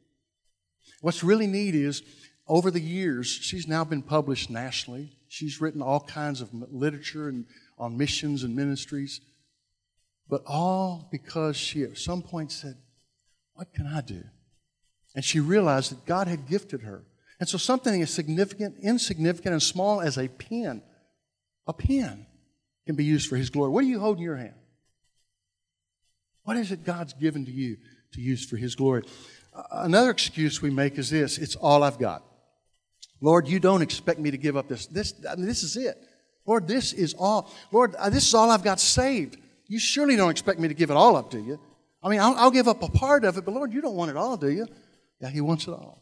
What's 1.00 1.24
really 1.24 1.48
neat 1.48 1.74
is, 1.74 2.02
over 2.46 2.70
the 2.70 2.80
years, 2.80 3.26
she's 3.26 3.66
now 3.66 3.84
been 3.84 4.02
published 4.02 4.48
nationally. 4.48 5.16
She's 5.28 5.60
written 5.60 5.82
all 5.82 6.00
kinds 6.00 6.40
of 6.40 6.50
literature 6.52 7.28
and, 7.28 7.46
on 7.78 7.96
missions 7.96 8.44
and 8.44 8.54
ministries, 8.54 9.20
but 10.28 10.42
all 10.46 11.08
because 11.10 11.56
she 11.56 11.82
at 11.82 11.98
some 11.98 12.22
point 12.22 12.52
said, 12.52 12.76
What 13.54 13.72
can 13.72 13.86
I 13.86 14.02
do? 14.02 14.22
And 15.14 15.24
she 15.24 15.40
realized 15.40 15.90
that 15.90 16.06
God 16.06 16.28
had 16.28 16.46
gifted 16.48 16.82
her. 16.82 17.04
And 17.38 17.48
so 17.48 17.58
something 17.58 18.02
as 18.02 18.10
significant, 18.10 18.76
insignificant, 18.82 19.52
and 19.52 19.62
small 19.62 20.00
as 20.00 20.18
a 20.18 20.28
pen 20.28 20.82
a 21.66 21.72
pen 21.72 22.26
can 22.86 22.96
be 22.96 23.04
used 23.04 23.28
for 23.28 23.36
His 23.36 23.48
glory. 23.48 23.70
What 23.70 23.82
do 23.82 23.86
you 23.86 24.00
hold 24.00 24.18
in 24.18 24.24
your 24.24 24.36
hand? 24.36 24.54
What 26.42 26.56
is 26.56 26.72
it 26.72 26.84
God's 26.84 27.12
given 27.12 27.44
to 27.46 27.52
you 27.52 27.76
to 28.12 28.20
use 28.20 28.44
for 28.44 28.56
His 28.56 28.74
glory? 28.74 29.04
Another 29.70 30.10
excuse 30.10 30.60
we 30.60 30.70
make 30.70 30.98
is 30.98 31.10
this 31.10 31.38
it's 31.38 31.56
all 31.56 31.82
I've 31.82 31.98
got. 31.98 32.24
Lord, 33.20 33.46
you 33.46 33.60
don't 33.60 33.82
expect 33.82 34.18
me 34.18 34.30
to 34.30 34.38
give 34.38 34.56
up 34.56 34.68
this. 34.68 34.86
This, 34.86 35.14
I 35.30 35.36
mean, 35.36 35.46
this 35.46 35.62
is 35.62 35.76
it. 35.76 35.96
Lord, 36.46 36.66
this 36.66 36.92
is 36.92 37.14
all. 37.18 37.52
Lord, 37.70 37.94
uh, 37.96 38.10
this 38.10 38.26
is 38.26 38.34
all 38.34 38.50
I've 38.50 38.64
got 38.64 38.80
saved. 38.80 39.36
You 39.66 39.78
surely 39.78 40.16
don't 40.16 40.30
expect 40.30 40.58
me 40.58 40.68
to 40.68 40.74
give 40.74 40.90
it 40.90 40.96
all 40.96 41.16
up, 41.16 41.30
do 41.30 41.38
you? 41.38 41.60
I 42.02 42.08
mean, 42.08 42.18
I'll, 42.18 42.34
I'll 42.34 42.50
give 42.50 42.66
up 42.66 42.82
a 42.82 42.88
part 42.88 43.24
of 43.24 43.36
it, 43.36 43.44
but 43.44 43.52
Lord, 43.52 43.72
you 43.72 43.80
don't 43.80 43.94
want 43.94 44.10
it 44.10 44.16
all, 44.16 44.36
do 44.36 44.50
you? 44.50 44.66
Yeah, 45.20 45.30
He 45.30 45.40
wants 45.40 45.66
it 45.66 45.72
all. 45.72 46.00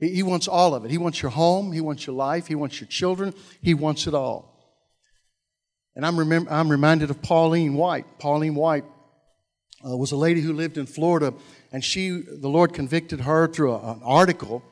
He 0.00 0.22
wants 0.22 0.48
all 0.48 0.74
of 0.74 0.84
it. 0.84 0.90
He 0.90 0.98
wants 0.98 1.22
your 1.22 1.30
home. 1.30 1.72
He 1.72 1.80
wants 1.80 2.06
your 2.06 2.16
life. 2.16 2.46
He 2.46 2.54
wants 2.54 2.80
your 2.80 2.88
children. 2.88 3.32
He 3.62 3.74
wants 3.74 4.06
it 4.06 4.14
all. 4.14 4.54
And 5.94 6.04
I'm, 6.04 6.18
remember, 6.18 6.50
I'm 6.50 6.68
reminded 6.68 7.10
of 7.10 7.22
Pauline 7.22 7.74
White. 7.74 8.18
Pauline 8.18 8.54
White 8.54 8.84
uh, 9.86 9.96
was 9.96 10.12
a 10.12 10.16
lady 10.16 10.40
who 10.40 10.52
lived 10.52 10.76
in 10.76 10.86
Florida, 10.86 11.32
and 11.72 11.84
she, 11.84 12.10
the 12.10 12.48
Lord 12.48 12.74
convicted 12.74 13.20
her 13.20 13.46
through 13.46 13.72
a, 13.72 13.92
an 13.92 14.00
article 14.02 14.62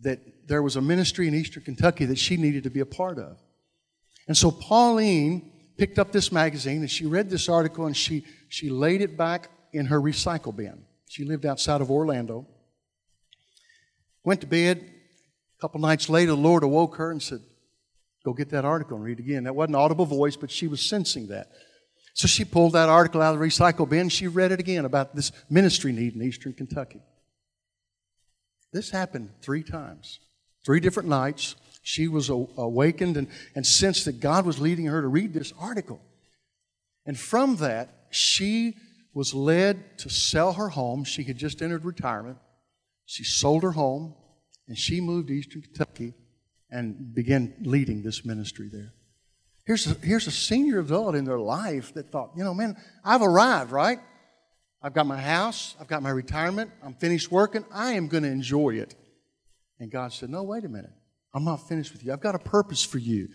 that 0.00 0.20
there 0.48 0.62
was 0.62 0.76
a 0.76 0.80
ministry 0.80 1.28
in 1.28 1.34
Eastern 1.34 1.62
Kentucky 1.62 2.06
that 2.06 2.18
she 2.18 2.36
needed 2.36 2.64
to 2.64 2.70
be 2.70 2.80
a 2.80 2.86
part 2.86 3.18
of. 3.18 3.38
And 4.26 4.36
so 4.36 4.50
Pauline 4.50 5.52
picked 5.76 5.98
up 5.98 6.12
this 6.12 6.32
magazine 6.32 6.80
and 6.80 6.90
she 6.90 7.04
read 7.04 7.28
this 7.28 7.48
article 7.48 7.86
and 7.86 7.96
she, 7.96 8.24
she 8.48 8.70
laid 8.70 9.02
it 9.02 9.16
back 9.16 9.50
in 9.72 9.86
her 9.86 10.00
recycle 10.00 10.54
bin. 10.54 10.84
She 11.08 11.24
lived 11.24 11.44
outside 11.44 11.80
of 11.80 11.90
Orlando. 11.90 12.46
Went 14.24 14.40
to 14.40 14.46
bed. 14.46 14.78
A 15.58 15.60
couple 15.60 15.80
nights 15.80 16.08
later, 16.08 16.32
the 16.32 16.36
Lord 16.36 16.62
awoke 16.62 16.96
her 16.96 17.10
and 17.10 17.22
said, 17.22 17.40
Go 18.24 18.32
get 18.32 18.50
that 18.50 18.64
article 18.64 18.96
and 18.96 19.04
read 19.04 19.20
it 19.20 19.22
again. 19.22 19.44
That 19.44 19.54
wasn't 19.54 19.76
an 19.76 19.82
audible 19.82 20.06
voice, 20.06 20.34
but 20.34 20.50
she 20.50 20.66
was 20.66 20.80
sensing 20.80 21.26
that. 21.28 21.50
So 22.14 22.26
she 22.26 22.44
pulled 22.44 22.72
that 22.72 22.88
article 22.88 23.20
out 23.20 23.34
of 23.34 23.40
the 23.40 23.46
recycle 23.46 23.88
bin. 23.88 24.08
She 24.08 24.28
read 24.28 24.50
it 24.50 24.60
again 24.60 24.84
about 24.84 25.14
this 25.14 25.30
ministry 25.50 25.92
need 25.92 26.14
in 26.14 26.22
eastern 26.22 26.54
Kentucky. 26.54 27.02
This 28.72 28.90
happened 28.90 29.30
three 29.42 29.62
times, 29.62 30.20
three 30.64 30.80
different 30.80 31.08
nights. 31.08 31.54
She 31.82 32.08
was 32.08 32.30
awakened 32.30 33.16
and, 33.16 33.28
and 33.54 33.66
sensed 33.66 34.06
that 34.06 34.20
God 34.20 34.46
was 34.46 34.58
leading 34.58 34.86
her 34.86 35.02
to 35.02 35.08
read 35.08 35.34
this 35.34 35.52
article. 35.58 36.00
And 37.04 37.18
from 37.18 37.56
that, 37.56 38.06
she 38.10 38.76
was 39.12 39.34
led 39.34 39.98
to 39.98 40.08
sell 40.08 40.54
her 40.54 40.70
home. 40.70 41.04
She 41.04 41.24
had 41.24 41.36
just 41.36 41.60
entered 41.60 41.84
retirement. 41.84 42.38
She 43.06 43.24
sold 43.24 43.62
her 43.62 43.72
home 43.72 44.14
and 44.68 44.78
she 44.78 45.00
moved 45.00 45.28
to 45.28 45.34
Eastern 45.34 45.62
Kentucky 45.62 46.14
and 46.70 47.14
began 47.14 47.54
leading 47.60 48.02
this 48.02 48.24
ministry 48.24 48.68
there. 48.72 48.92
Here's 49.66 49.86
a, 49.86 49.94
here's 50.04 50.26
a 50.26 50.30
senior 50.30 50.80
adult 50.80 51.14
in 51.14 51.24
their 51.24 51.38
life 51.38 51.94
that 51.94 52.10
thought, 52.10 52.32
you 52.36 52.44
know, 52.44 52.52
man, 52.52 52.76
I've 53.04 53.22
arrived, 53.22 53.70
right? 53.70 53.98
I've 54.82 54.92
got 54.92 55.06
my 55.06 55.18
house. 55.18 55.74
I've 55.80 55.86
got 55.86 56.02
my 56.02 56.10
retirement. 56.10 56.70
I'm 56.82 56.94
finished 56.94 57.30
working. 57.30 57.64
I 57.72 57.92
am 57.92 58.08
going 58.08 58.22
to 58.24 58.28
enjoy 58.28 58.74
it. 58.74 58.94
And 59.80 59.90
God 59.90 60.12
said, 60.12 60.28
No, 60.28 60.42
wait 60.42 60.64
a 60.64 60.68
minute. 60.68 60.92
I'm 61.32 61.44
not 61.44 61.66
finished 61.66 61.92
with 61.92 62.04
you. 62.04 62.12
I've 62.12 62.20
got 62.20 62.34
a 62.34 62.38
purpose 62.38 62.84
for 62.84 62.98
you. 62.98 63.28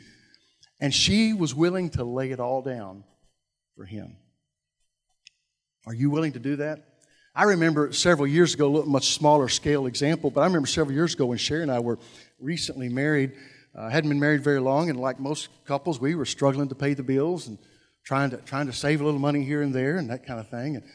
And 0.79 0.93
she 0.93 1.33
was 1.33 1.55
willing 1.55 1.89
to 1.91 2.03
lay 2.03 2.31
it 2.31 2.39
all 2.39 2.61
down 2.61 3.03
for 3.75 3.85
Him. 3.85 4.15
Are 5.87 5.93
you 5.93 6.11
willing 6.11 6.33
to 6.33 6.39
do 6.39 6.57
that? 6.57 6.88
I 7.35 7.43
remember 7.43 7.91
several 7.93 8.27
years 8.27 8.53
ago, 8.53 8.67
a 8.67 8.73
little 8.73 8.89
much 8.89 9.13
smaller 9.13 9.47
scale 9.49 9.85
example, 9.85 10.31
but 10.31 10.41
I 10.41 10.45
remember 10.45 10.67
several 10.67 10.95
years 10.95 11.13
ago 11.13 11.27
when 11.27 11.37
Sherry 11.37 11.61
and 11.61 11.71
I 11.71 11.79
were 11.79 11.99
recently 12.39 12.89
married. 12.89 13.33
Uh, 13.75 13.87
hadn't 13.87 14.09
been 14.09 14.19
married 14.19 14.43
very 14.43 14.59
long, 14.59 14.89
and 14.89 14.99
like 14.99 15.19
most 15.19 15.49
couples, 15.65 15.99
we 15.99 16.15
were 16.15 16.25
struggling 16.25 16.67
to 16.69 16.75
pay 16.75 16.95
the 16.95 17.03
bills 17.03 17.47
and 17.47 17.59
trying 18.03 18.31
to 18.31 18.37
trying 18.37 18.65
to 18.65 18.73
save 18.73 18.99
a 18.99 19.03
little 19.03 19.19
money 19.19 19.43
here 19.43 19.61
and 19.61 19.73
there 19.73 19.97
and 19.97 20.09
that 20.09 20.25
kind 20.25 20.39
of 20.39 20.49
thing. 20.49 20.77
And, 20.77 20.85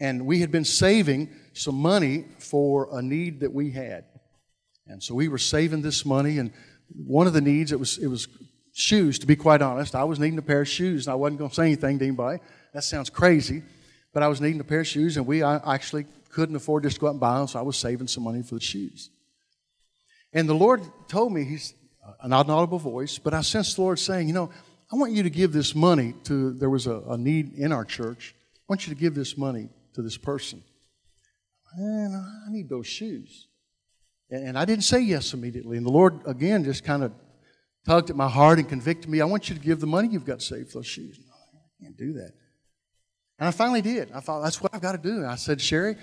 and 0.00 0.26
we 0.26 0.40
had 0.40 0.50
been 0.50 0.64
saving 0.64 1.30
some 1.52 1.76
money 1.76 2.24
for 2.38 2.88
a 2.92 3.00
need 3.00 3.40
that 3.40 3.52
we 3.52 3.70
had, 3.70 4.04
and 4.88 5.00
so 5.00 5.14
we 5.14 5.28
were 5.28 5.38
saving 5.38 5.82
this 5.82 6.04
money. 6.04 6.38
And 6.38 6.52
one 6.88 7.28
of 7.28 7.34
the 7.34 7.40
needs 7.40 7.70
it 7.70 7.78
was 7.78 7.98
it 7.98 8.08
was 8.08 8.26
shoes. 8.74 9.20
To 9.20 9.26
be 9.26 9.36
quite 9.36 9.62
honest, 9.62 9.94
I 9.94 10.04
was 10.04 10.18
needing 10.18 10.38
a 10.38 10.42
pair 10.42 10.62
of 10.62 10.68
shoes, 10.68 11.06
and 11.06 11.12
I 11.12 11.16
wasn't 11.16 11.38
going 11.38 11.50
to 11.50 11.54
say 11.54 11.66
anything 11.66 12.00
to 12.00 12.04
anybody. 12.04 12.40
That 12.74 12.82
sounds 12.82 13.10
crazy, 13.10 13.62
but 14.18 14.24
I 14.24 14.26
was 14.26 14.40
needing 14.40 14.58
a 14.58 14.64
pair 14.64 14.80
of 14.80 14.86
shoes, 14.88 15.16
and 15.16 15.28
we 15.28 15.44
actually 15.44 16.04
couldn't 16.30 16.56
afford 16.56 16.82
just 16.82 16.96
to 16.96 17.00
go 17.00 17.06
out 17.06 17.10
and 17.10 17.20
buy 17.20 17.38
them, 17.38 17.46
so 17.46 17.60
I 17.60 17.62
was 17.62 17.76
saving 17.76 18.08
some 18.08 18.24
money 18.24 18.42
for 18.42 18.56
the 18.56 18.60
shoes. 18.60 19.10
And 20.32 20.48
the 20.48 20.56
Lord 20.56 20.82
told 21.06 21.32
me, 21.32 21.44
He's 21.44 21.72
an 22.20 22.32
audible 22.32 22.80
voice, 22.80 23.16
but 23.18 23.32
I 23.32 23.42
sensed 23.42 23.76
the 23.76 23.82
Lord 23.82 24.00
saying, 24.00 24.26
You 24.26 24.34
know, 24.34 24.50
I 24.92 24.96
want 24.96 25.12
you 25.12 25.22
to 25.22 25.30
give 25.30 25.52
this 25.52 25.72
money 25.72 26.14
to, 26.24 26.50
there 26.54 26.68
was 26.68 26.88
a, 26.88 27.00
a 27.08 27.16
need 27.16 27.52
in 27.52 27.70
our 27.70 27.84
church. 27.84 28.34
I 28.56 28.64
want 28.68 28.88
you 28.88 28.92
to 28.92 28.98
give 28.98 29.14
this 29.14 29.38
money 29.38 29.68
to 29.94 30.02
this 30.02 30.16
person. 30.16 30.64
I 31.80 32.50
need 32.50 32.68
those 32.68 32.88
shoes. 32.88 33.46
And, 34.32 34.48
and 34.48 34.58
I 34.58 34.64
didn't 34.64 34.82
say 34.82 34.98
yes 35.00 35.32
immediately. 35.32 35.76
And 35.76 35.86
the 35.86 35.92
Lord, 35.92 36.22
again, 36.26 36.64
just 36.64 36.82
kind 36.82 37.04
of 37.04 37.12
tugged 37.86 38.10
at 38.10 38.16
my 38.16 38.28
heart 38.28 38.58
and 38.58 38.68
convicted 38.68 39.08
me. 39.08 39.20
I 39.20 39.26
want 39.26 39.48
you 39.48 39.54
to 39.54 39.60
give 39.60 39.78
the 39.78 39.86
money 39.86 40.08
you've 40.08 40.26
got 40.26 40.42
saved 40.42 40.72
for 40.72 40.78
those 40.78 40.88
shoes. 40.88 41.20
No, 41.24 41.34
I 41.34 41.84
can't 41.84 41.96
do 41.96 42.14
that. 42.14 42.32
And 43.38 43.48
I 43.48 43.50
finally 43.50 43.82
did. 43.82 44.10
I 44.12 44.20
thought, 44.20 44.42
that's 44.42 44.60
what 44.60 44.74
I've 44.74 44.80
got 44.80 44.92
to 44.92 44.98
do. 44.98 45.24
I 45.24 45.36
said, 45.36 45.60
Sherry, 45.60 45.96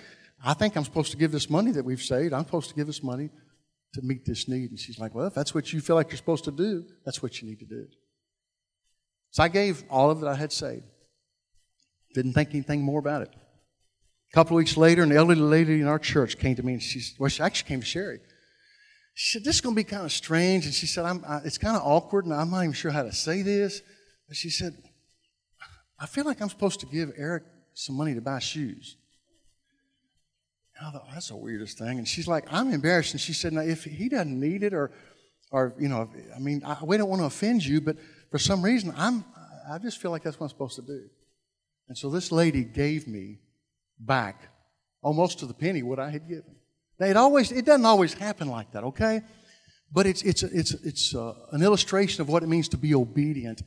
I 0.43 0.53
think 0.53 0.75
I'm 0.75 0.83
supposed 0.83 1.11
to 1.11 1.17
give 1.17 1.31
this 1.31 1.49
money 1.49 1.71
that 1.71 1.83
we've 1.83 2.01
saved, 2.01 2.33
I'm 2.33 2.45
supposed 2.45 2.69
to 2.69 2.75
give 2.75 2.87
this 2.87 3.03
money 3.03 3.29
to 3.93 4.01
meet 4.01 4.25
this 4.25 4.47
need. 4.47 4.69
And 4.69 4.79
she's 4.79 4.99
like, 4.99 5.15
well, 5.15 5.27
if 5.27 5.33
that's 5.33 5.53
what 5.53 5.73
you 5.73 5.81
feel 5.81 5.95
like 5.95 6.09
you're 6.09 6.17
supposed 6.17 6.45
to 6.45 6.51
do, 6.51 6.85
that's 7.03 7.21
what 7.21 7.41
you 7.41 7.47
need 7.47 7.59
to 7.59 7.65
do. 7.65 7.87
So 9.31 9.43
I 9.43 9.47
gave 9.47 9.83
all 9.89 10.11
of 10.11 10.21
it 10.21 10.27
I 10.27 10.35
had 10.35 10.53
saved. 10.53 10.83
Didn't 12.13 12.33
think 12.33 12.51
anything 12.51 12.81
more 12.81 12.99
about 12.99 13.23
it. 13.23 13.29
A 14.31 14.33
couple 14.33 14.55
of 14.55 14.59
weeks 14.59 14.77
later, 14.77 15.03
an 15.03 15.11
elderly 15.11 15.41
lady 15.41 15.81
in 15.81 15.87
our 15.87 15.99
church 15.99 16.37
came 16.37 16.55
to 16.55 16.63
me 16.63 16.73
and 16.73 16.81
she, 16.83 17.01
well, 17.19 17.29
she 17.29 17.43
actually 17.43 17.67
came 17.67 17.79
to 17.81 17.85
Sherry. 17.85 18.19
She 19.13 19.37
said, 19.37 19.45
This 19.45 19.55
is 19.55 19.61
going 19.61 19.75
to 19.75 19.79
be 19.79 19.83
kind 19.83 20.05
of 20.05 20.11
strange. 20.11 20.65
And 20.65 20.73
she 20.73 20.85
said, 20.85 21.05
I, 21.05 21.41
It's 21.43 21.57
kind 21.57 21.75
of 21.75 21.83
awkward 21.83 22.25
and 22.25 22.33
I'm 22.33 22.51
not 22.51 22.61
even 22.61 22.73
sure 22.73 22.91
how 22.91 23.03
to 23.03 23.13
say 23.13 23.41
this. 23.41 23.81
But 24.27 24.37
she 24.37 24.49
said, 24.49 24.73
I 25.99 26.05
feel 26.05 26.25
like 26.25 26.41
I'm 26.41 26.49
supposed 26.49 26.79
to 26.81 26.85
give 26.85 27.11
Eric 27.17 27.43
some 27.73 27.95
money 27.95 28.13
to 28.15 28.21
buy 28.21 28.39
shoes. 28.39 28.97
And 30.77 30.87
I 30.87 30.91
thought, 30.91 31.07
that's 31.13 31.29
the 31.29 31.37
weirdest 31.37 31.77
thing. 31.77 31.97
And 31.97 32.07
she's 32.07 32.27
like, 32.27 32.45
I'm 32.51 32.71
embarrassed. 32.71 33.13
And 33.13 33.21
she 33.21 33.33
said, 33.33 33.53
now, 33.53 33.61
if 33.61 33.85
he 33.85 34.09
doesn't 34.09 34.39
need 34.39 34.63
it, 34.63 34.73
or, 34.73 34.91
or 35.51 35.73
you 35.79 35.87
know, 35.87 36.09
I 36.35 36.39
mean, 36.39 36.63
I, 36.65 36.77
we 36.83 36.97
don't 36.97 37.09
want 37.09 37.21
to 37.21 37.25
offend 37.25 37.65
you, 37.65 37.79
but 37.79 37.95
for 38.29 38.39
some 38.39 38.61
reason, 38.61 38.93
I'm, 38.97 39.23
I 39.69 39.77
just 39.77 40.01
feel 40.01 40.11
like 40.11 40.23
that's 40.23 40.39
what 40.39 40.45
I'm 40.45 40.49
supposed 40.49 40.75
to 40.75 40.81
do. 40.81 41.03
And 41.87 41.97
so 41.97 42.09
this 42.09 42.31
lady 42.31 42.63
gave 42.63 43.07
me 43.07 43.39
back 43.99 44.49
almost 45.01 45.39
to 45.39 45.45
the 45.45 45.53
penny 45.53 45.81
what 45.81 45.99
I 45.99 46.09
had 46.09 46.27
given. 46.27 46.55
Now, 46.99 47.07
it 47.07 47.15
always, 47.15 47.51
it 47.51 47.65
doesn't 47.65 47.85
always 47.85 48.13
happen 48.13 48.49
like 48.49 48.71
that, 48.71 48.83
okay? 48.83 49.21
But 49.93 50.07
it's, 50.07 50.23
it's, 50.23 50.43
it's, 50.43 50.71
it's 50.71 51.15
uh, 51.15 51.33
an 51.51 51.61
illustration 51.61 52.21
of 52.21 52.27
what 52.27 52.43
it 52.43 52.47
means 52.47 52.67
to 52.69 52.77
be 52.77 52.93
obedient 52.95 53.61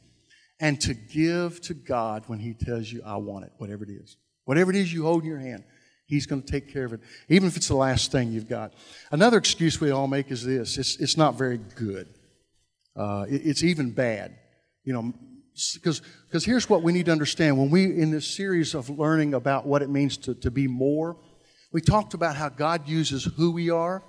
and 0.61 0.81
to 0.81 0.94
give 0.94 1.61
to 1.62 1.75
God 1.75 2.25
when 2.27 2.38
He 2.38 2.55
tells 2.55 2.90
you, 2.90 3.03
I 3.05 3.16
want 3.16 3.44
it, 3.44 3.53
whatever 3.59 3.85
it 3.85 3.90
is. 3.90 4.16
Whatever 4.44 4.71
it 4.71 4.77
is 4.77 4.92
you 4.92 5.05
hold 5.05 5.23
in 5.23 5.29
your 5.29 5.38
hand. 5.38 5.64
He's 6.07 6.27
going 6.27 6.42
to 6.42 6.51
take 6.51 6.73
care 6.73 6.87
of 6.87 6.94
it, 6.94 7.01
even 7.29 7.49
if 7.49 7.57
it's 7.57 7.68
the 7.68 7.77
last 7.77 8.11
thing 8.11 8.33
you've 8.33 8.49
got. 8.49 8.73
Another 9.12 9.37
excuse 9.37 9.79
we 9.79 9.90
all 9.90 10.09
make 10.09 10.31
is 10.31 10.42
this 10.42 10.79
it's, 10.79 10.99
it's 10.99 11.16
not 11.18 11.35
very 11.35 11.59
good, 11.59 12.09
uh, 12.97 13.27
it, 13.29 13.42
it's 13.44 13.62
even 13.62 13.90
bad. 13.90 14.35
You 14.85 14.94
know, 14.94 15.14
because 15.75 16.44
here's 16.44 16.71
what 16.71 16.83
we 16.83 16.92
need 16.92 17.07
to 17.07 17.12
understand. 17.12 17.59
When 17.59 17.68
we, 17.68 17.85
in 17.85 18.11
this 18.11 18.27
series 18.27 18.75
of 18.75 18.88
learning 18.88 19.35
about 19.35 19.66
what 19.66 19.83
it 19.83 19.90
means 19.90 20.16
to, 20.18 20.35
to 20.37 20.51
be 20.51 20.66
more, 20.66 21.18
we 21.73 21.83
talked 21.83 22.14
about 22.14 22.37
how 22.37 22.49
God 22.49 22.88
uses 22.88 23.25
who 23.25 23.51
we 23.51 23.68
are, 23.68 24.03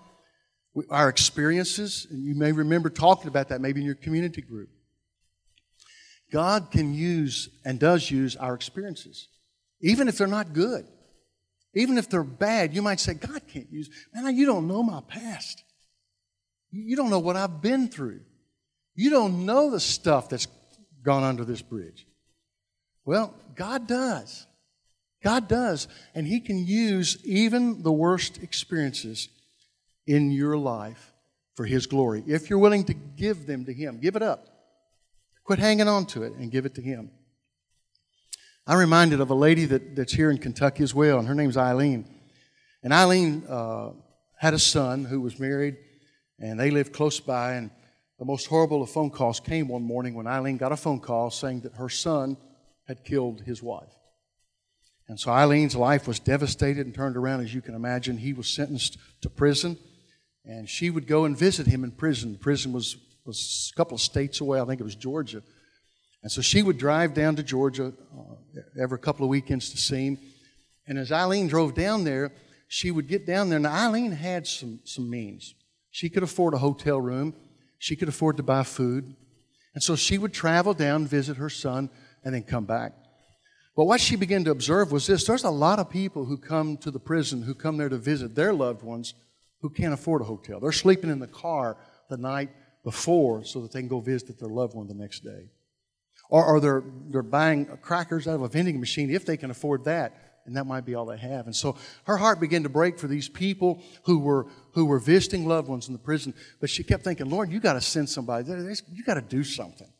our 0.89 1.09
experiences, 1.09 2.07
and 2.09 2.23
you 2.23 2.35
may 2.35 2.53
remember 2.53 2.89
talking 2.89 3.27
about 3.27 3.49
that 3.49 3.59
maybe 3.59 3.81
in 3.81 3.85
your 3.85 3.95
community 3.95 4.41
group. 4.41 4.69
God 6.31 6.71
can 6.71 6.93
use 6.93 7.49
and 7.65 7.79
does 7.79 8.09
use 8.09 8.35
our 8.35 8.53
experiences, 8.53 9.27
even 9.81 10.07
if 10.07 10.17
they're 10.17 10.27
not 10.27 10.53
good. 10.53 10.85
Even 11.75 11.97
if 11.97 12.09
they're 12.09 12.23
bad, 12.23 12.73
you 12.73 12.81
might 12.81 12.99
say, 12.99 13.13
God 13.13 13.41
can't 13.47 13.71
use, 13.71 13.89
man, 14.13 14.35
you 14.35 14.45
don't 14.45 14.67
know 14.67 14.81
my 14.81 15.01
past. 15.07 15.63
You 16.71 16.95
don't 16.95 17.09
know 17.09 17.19
what 17.19 17.35
I've 17.35 17.61
been 17.61 17.87
through. 17.87 18.21
You 18.95 19.09
don't 19.09 19.45
know 19.45 19.69
the 19.69 19.79
stuff 19.79 20.29
that's 20.29 20.47
gone 21.03 21.23
under 21.23 21.45
this 21.45 21.61
bridge. 21.61 22.07
Well, 23.05 23.33
God 23.55 23.87
does. 23.87 24.45
God 25.23 25.47
does. 25.47 25.87
And 26.13 26.27
He 26.27 26.39
can 26.39 26.65
use 26.65 27.17
even 27.23 27.83
the 27.83 27.91
worst 27.91 28.41
experiences 28.41 29.29
in 30.05 30.31
your 30.31 30.57
life 30.57 31.13
for 31.55 31.65
His 31.65 31.85
glory. 31.85 32.23
If 32.27 32.49
you're 32.49 32.59
willing 32.59 32.85
to 32.85 32.93
give 32.93 33.45
them 33.45 33.65
to 33.65 33.73
Him, 33.73 33.99
give 33.99 34.15
it 34.15 34.21
up. 34.21 34.47
Quit 35.49 35.57
hanging 35.57 35.87
on 35.87 36.05
to 36.05 36.21
it 36.21 36.33
and 36.33 36.51
give 36.51 36.67
it 36.67 36.75
to 36.75 36.81
Him. 36.83 37.09
I'm 38.67 38.77
reminded 38.77 39.19
of 39.19 39.31
a 39.31 39.33
lady 39.33 39.65
that, 39.65 39.95
that's 39.95 40.13
here 40.13 40.29
in 40.29 40.37
Kentucky 40.37 40.83
as 40.83 40.93
well, 40.93 41.17
and 41.17 41.27
her 41.27 41.33
name's 41.33 41.57
Eileen. 41.57 42.05
And 42.83 42.93
Eileen 42.93 43.43
uh, 43.49 43.93
had 44.37 44.53
a 44.53 44.59
son 44.59 45.05
who 45.05 45.21
was 45.21 45.39
married, 45.39 45.77
and 46.37 46.59
they 46.59 46.69
lived 46.69 46.93
close 46.93 47.19
by. 47.19 47.53
And 47.53 47.71
the 48.19 48.25
most 48.25 48.45
horrible 48.45 48.83
of 48.83 48.91
phone 48.91 49.09
calls 49.09 49.39
came 49.39 49.67
one 49.67 49.81
morning 49.81 50.13
when 50.13 50.27
Eileen 50.27 50.57
got 50.57 50.71
a 50.71 50.77
phone 50.77 50.99
call 50.99 51.31
saying 51.31 51.61
that 51.61 51.73
her 51.73 51.89
son 51.89 52.37
had 52.87 53.03
killed 53.03 53.41
his 53.41 53.63
wife. 53.63 53.95
And 55.07 55.19
so 55.19 55.31
Eileen's 55.31 55.75
life 55.75 56.07
was 56.07 56.19
devastated 56.19 56.85
and 56.85 56.93
turned 56.93 57.17
around, 57.17 57.41
as 57.41 57.55
you 57.55 57.61
can 57.61 57.73
imagine. 57.73 58.19
He 58.19 58.33
was 58.33 58.47
sentenced 58.47 58.99
to 59.21 59.31
prison, 59.31 59.79
and 60.45 60.69
she 60.69 60.91
would 60.91 61.07
go 61.07 61.25
and 61.25 61.35
visit 61.35 61.65
him 61.65 61.83
in 61.83 61.89
prison. 61.89 62.33
The 62.33 62.37
prison 62.37 62.71
was, 62.71 62.97
was 63.25 63.71
a 63.73 63.77
couple 63.77 63.95
of 63.95 64.01
states 64.01 64.41
away, 64.41 64.59
I 64.59 64.65
think 64.65 64.79
it 64.79 64.83
was 64.83 64.95
Georgia. 64.95 65.41
And 66.21 66.31
so 66.31 66.41
she 66.41 66.61
would 66.61 66.77
drive 66.77 67.13
down 67.13 67.35
to 67.37 67.43
Georgia 67.43 67.93
uh, 68.17 68.61
every 68.81 68.99
couple 68.99 69.23
of 69.23 69.29
weekends 69.29 69.69
to 69.69 69.77
see 69.77 70.07
him. 70.07 70.17
And 70.87 70.97
as 70.97 71.11
Eileen 71.11 71.47
drove 71.47 71.75
down 71.75 72.03
there, 72.03 72.33
she 72.67 72.91
would 72.91 73.07
get 73.07 73.25
down 73.25 73.49
there. 73.49 73.59
Now, 73.59 73.73
Eileen 73.73 74.11
had 74.11 74.45
some, 74.45 74.79
some 74.83 75.09
means. 75.09 75.55
She 75.91 76.09
could 76.09 76.23
afford 76.23 76.53
a 76.53 76.57
hotel 76.57 76.99
room, 76.99 77.33
she 77.77 77.95
could 77.95 78.09
afford 78.09 78.37
to 78.37 78.43
buy 78.43 78.63
food. 78.63 79.15
And 79.73 79.83
so 79.83 79.95
she 79.95 80.17
would 80.17 80.33
travel 80.33 80.73
down, 80.73 81.07
visit 81.07 81.37
her 81.37 81.49
son, 81.49 81.89
and 82.23 82.33
then 82.33 82.43
come 82.43 82.65
back. 82.65 82.93
But 83.75 83.85
what 83.85 84.01
she 84.01 84.15
began 84.15 84.43
to 84.43 84.51
observe 84.51 84.91
was 84.91 85.07
this 85.07 85.25
there's 85.25 85.45
a 85.45 85.49
lot 85.49 85.79
of 85.79 85.89
people 85.89 86.25
who 86.25 86.37
come 86.37 86.75
to 86.77 86.91
the 86.91 86.99
prison, 86.99 87.43
who 87.43 87.53
come 87.53 87.77
there 87.77 87.87
to 87.87 87.97
visit 87.97 88.35
their 88.35 88.51
loved 88.51 88.83
ones, 88.83 89.13
who 89.61 89.69
can't 89.69 89.93
afford 89.93 90.21
a 90.21 90.25
hotel. 90.25 90.59
They're 90.59 90.71
sleeping 90.71 91.09
in 91.09 91.19
the 91.19 91.27
car 91.27 91.77
the 92.09 92.17
night 92.17 92.49
before 92.89 93.43
so 93.43 93.61
that 93.61 93.71
they 93.71 93.81
can 93.81 93.87
go 93.87 93.99
visit 93.99 94.39
their 94.39 94.49
loved 94.49 94.73
one 94.73 94.87
the 94.87 94.95
next 94.95 95.19
day. 95.19 95.51
Or, 96.27 96.43
or 96.43 96.59
they're, 96.59 96.83
they're 97.11 97.21
buying 97.21 97.67
crackers 97.83 98.27
out 98.27 98.33
of 98.33 98.41
a 98.41 98.47
vending 98.47 98.79
machine 98.79 99.11
if 99.11 99.27
they 99.27 99.37
can 99.37 99.51
afford 99.51 99.83
that, 99.85 100.41
and 100.47 100.57
that 100.57 100.65
might 100.65 100.85
be 100.85 100.95
all 100.95 101.05
they 101.05 101.17
have. 101.17 101.45
And 101.45 101.55
so 101.55 101.77
her 102.05 102.17
heart 102.17 102.39
began 102.39 102.63
to 102.63 102.69
break 102.69 102.97
for 102.97 103.07
these 103.07 103.29
people 103.29 103.83
who 104.05 104.17
were, 104.17 104.47
who 104.71 104.85
were 104.87 104.97
visiting 104.97 105.47
loved 105.47 105.67
ones 105.67 105.87
in 105.87 105.93
the 105.93 105.99
prison. 105.99 106.33
But 106.59 106.71
she 106.71 106.83
kept 106.83 107.03
thinking, 107.03 107.29
Lord, 107.29 107.51
you 107.51 107.59
got 107.59 107.73
to 107.73 107.81
send 107.81 108.09
somebody. 108.09 108.49
You 108.91 109.03
got 109.03 109.13
to 109.13 109.21
do 109.21 109.43
something. 109.43 109.91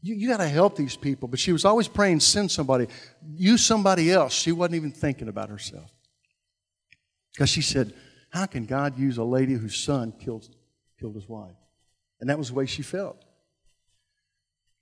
You, 0.00 0.14
you 0.14 0.28
got 0.28 0.36
to 0.36 0.48
help 0.48 0.76
these 0.76 0.94
people. 0.94 1.26
But 1.26 1.40
she 1.40 1.50
was 1.50 1.64
always 1.64 1.88
praying, 1.88 2.20
send 2.20 2.52
somebody. 2.52 2.86
Use 3.34 3.66
somebody 3.66 4.12
else. 4.12 4.34
She 4.34 4.52
wasn't 4.52 4.76
even 4.76 4.92
thinking 4.92 5.26
about 5.26 5.48
herself. 5.48 5.90
Because 7.32 7.50
she 7.50 7.62
said, 7.62 7.92
How 8.30 8.46
can 8.46 8.66
God 8.66 8.96
use 8.96 9.18
a 9.18 9.24
lady 9.24 9.54
whose 9.54 9.76
son 9.76 10.12
killed, 10.12 10.48
killed 11.00 11.16
his 11.16 11.28
wife? 11.28 11.56
And 12.20 12.28
that 12.28 12.38
was 12.38 12.48
the 12.48 12.54
way 12.54 12.66
she 12.66 12.82
felt. 12.82 13.24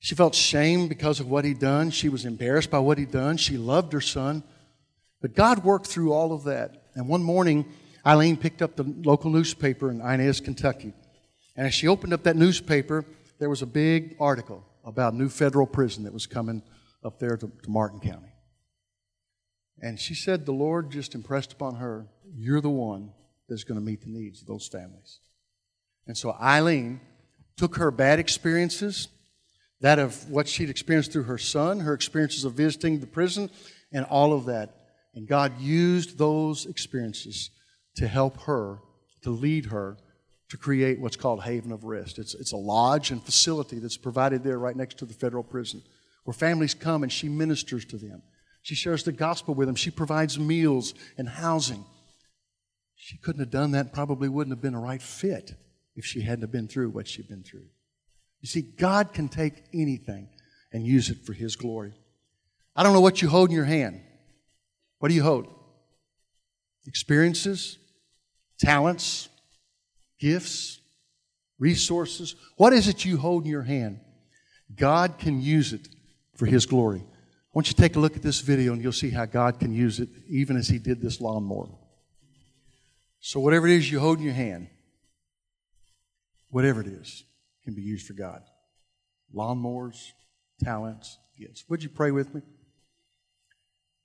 She 0.00 0.14
felt 0.14 0.34
shame 0.34 0.88
because 0.88 1.20
of 1.20 1.28
what 1.28 1.44
he'd 1.44 1.58
done. 1.58 1.90
She 1.90 2.08
was 2.08 2.24
embarrassed 2.24 2.70
by 2.70 2.78
what 2.78 2.98
he'd 2.98 3.10
done. 3.10 3.36
She 3.36 3.56
loved 3.56 3.92
her 3.92 4.00
son. 4.00 4.42
But 5.20 5.34
God 5.34 5.64
worked 5.64 5.86
through 5.86 6.12
all 6.12 6.32
of 6.32 6.44
that. 6.44 6.84
And 6.94 7.08
one 7.08 7.22
morning, 7.22 7.64
Eileen 8.06 8.36
picked 8.36 8.62
up 8.62 8.76
the 8.76 8.84
local 8.84 9.30
newspaper 9.30 9.90
in 9.90 10.00
Inez, 10.00 10.40
Kentucky. 10.40 10.92
And 11.56 11.66
as 11.66 11.74
she 11.74 11.88
opened 11.88 12.12
up 12.12 12.22
that 12.22 12.36
newspaper, 12.36 13.04
there 13.38 13.50
was 13.50 13.62
a 13.62 13.66
big 13.66 14.16
article 14.20 14.64
about 14.84 15.14
a 15.14 15.16
new 15.16 15.28
federal 15.28 15.66
prison 15.66 16.04
that 16.04 16.12
was 16.12 16.26
coming 16.26 16.62
up 17.04 17.18
there 17.18 17.36
to, 17.36 17.50
to 17.62 17.70
Martin 17.70 18.00
County. 18.00 18.32
And 19.80 19.98
she 19.98 20.14
said 20.14 20.46
the 20.46 20.52
Lord 20.52 20.90
just 20.90 21.14
impressed 21.14 21.52
upon 21.52 21.76
her, 21.76 22.06
You're 22.34 22.60
the 22.60 22.70
one 22.70 23.12
that's 23.48 23.64
going 23.64 23.78
to 23.78 23.84
meet 23.84 24.02
the 24.02 24.10
needs 24.10 24.40
of 24.40 24.46
those 24.46 24.68
families. 24.68 25.20
And 26.06 26.16
so 26.16 26.32
Eileen 26.32 27.00
took 27.58 27.76
her 27.76 27.90
bad 27.90 28.18
experiences, 28.18 29.08
that 29.80 29.98
of 29.98 30.30
what 30.30 30.48
she'd 30.48 30.70
experienced 30.70 31.12
through 31.12 31.24
her 31.24 31.38
son, 31.38 31.80
her 31.80 31.92
experiences 31.92 32.44
of 32.44 32.54
visiting 32.54 33.00
the 33.00 33.06
prison, 33.06 33.50
and 33.92 34.04
all 34.06 34.32
of 34.32 34.46
that. 34.46 34.74
And 35.14 35.28
God 35.28 35.60
used 35.60 36.16
those 36.16 36.66
experiences 36.66 37.50
to 37.96 38.06
help 38.06 38.40
her, 38.42 38.78
to 39.22 39.30
lead 39.30 39.66
her 39.66 39.98
to 40.50 40.56
create 40.56 41.00
what's 41.00 41.16
called 41.16 41.42
Haven 41.42 41.72
of 41.72 41.84
Rest. 41.84 42.18
It's, 42.18 42.34
it's 42.34 42.52
a 42.52 42.56
lodge 42.56 43.10
and 43.10 43.22
facility 43.22 43.78
that's 43.78 43.98
provided 43.98 44.42
there 44.42 44.58
right 44.58 44.76
next 44.76 44.98
to 44.98 45.04
the 45.04 45.12
federal 45.12 45.42
prison 45.42 45.82
where 46.24 46.32
families 46.32 46.74
come 46.74 47.02
and 47.02 47.12
she 47.12 47.28
ministers 47.28 47.84
to 47.86 47.98
them. 47.98 48.22
She 48.62 48.74
shares 48.74 49.02
the 49.02 49.12
gospel 49.12 49.54
with 49.54 49.68
them. 49.68 49.74
She 49.74 49.90
provides 49.90 50.38
meals 50.38 50.94
and 51.18 51.28
housing. 51.28 51.84
She 52.96 53.18
couldn't 53.18 53.40
have 53.40 53.50
done 53.50 53.72
that, 53.72 53.92
probably 53.92 54.28
wouldn't 54.28 54.56
have 54.56 54.62
been 54.62 54.74
a 54.74 54.80
right 54.80 55.02
fit 55.02 55.52
if 55.98 56.06
she 56.06 56.20
hadn't 56.22 56.42
have 56.42 56.52
been 56.52 56.68
through 56.68 56.90
what 56.90 57.08
she'd 57.08 57.28
been 57.28 57.42
through. 57.42 57.66
You 58.40 58.46
see, 58.46 58.62
God 58.62 59.12
can 59.12 59.28
take 59.28 59.64
anything 59.74 60.28
and 60.72 60.86
use 60.86 61.10
it 61.10 61.26
for 61.26 61.32
His 61.32 61.56
glory. 61.56 61.92
I 62.76 62.84
don't 62.84 62.92
know 62.92 63.00
what 63.00 63.20
you 63.20 63.28
hold 63.28 63.50
in 63.50 63.56
your 63.56 63.64
hand. 63.64 64.00
What 65.00 65.08
do 65.08 65.16
you 65.16 65.24
hold? 65.24 65.48
Experiences, 66.86 67.78
talents, 68.60 69.28
gifts, 70.20 70.78
resources. 71.58 72.36
What 72.56 72.72
is 72.72 72.86
it 72.86 73.04
you 73.04 73.16
hold 73.16 73.44
in 73.44 73.50
your 73.50 73.62
hand? 73.62 73.98
God 74.76 75.18
can 75.18 75.40
use 75.40 75.72
it 75.72 75.88
for 76.36 76.46
His 76.46 76.64
glory. 76.64 77.00
I 77.00 77.50
want 77.54 77.66
you 77.66 77.74
to 77.74 77.82
take 77.82 77.96
a 77.96 78.00
look 78.00 78.14
at 78.14 78.22
this 78.22 78.40
video 78.40 78.72
and 78.72 78.80
you'll 78.80 78.92
see 78.92 79.10
how 79.10 79.24
God 79.24 79.58
can 79.58 79.72
use 79.72 79.98
it, 79.98 80.10
even 80.28 80.56
as 80.56 80.68
He 80.68 80.78
did 80.78 81.02
this 81.02 81.20
lawnmower. 81.20 81.70
So, 83.18 83.40
whatever 83.40 83.66
it 83.66 83.72
is 83.72 83.90
you 83.90 83.98
hold 83.98 84.18
in 84.18 84.24
your 84.24 84.34
hand, 84.34 84.68
whatever 86.50 86.80
it 86.80 86.86
is, 86.86 87.24
can 87.64 87.74
be 87.74 87.82
used 87.82 88.06
for 88.06 88.14
God. 88.14 88.42
Lawnmowers, 89.34 90.12
talents, 90.62 91.18
gifts. 91.38 91.64
Would 91.68 91.82
you 91.82 91.88
pray 91.88 92.10
with 92.10 92.34
me? 92.34 92.42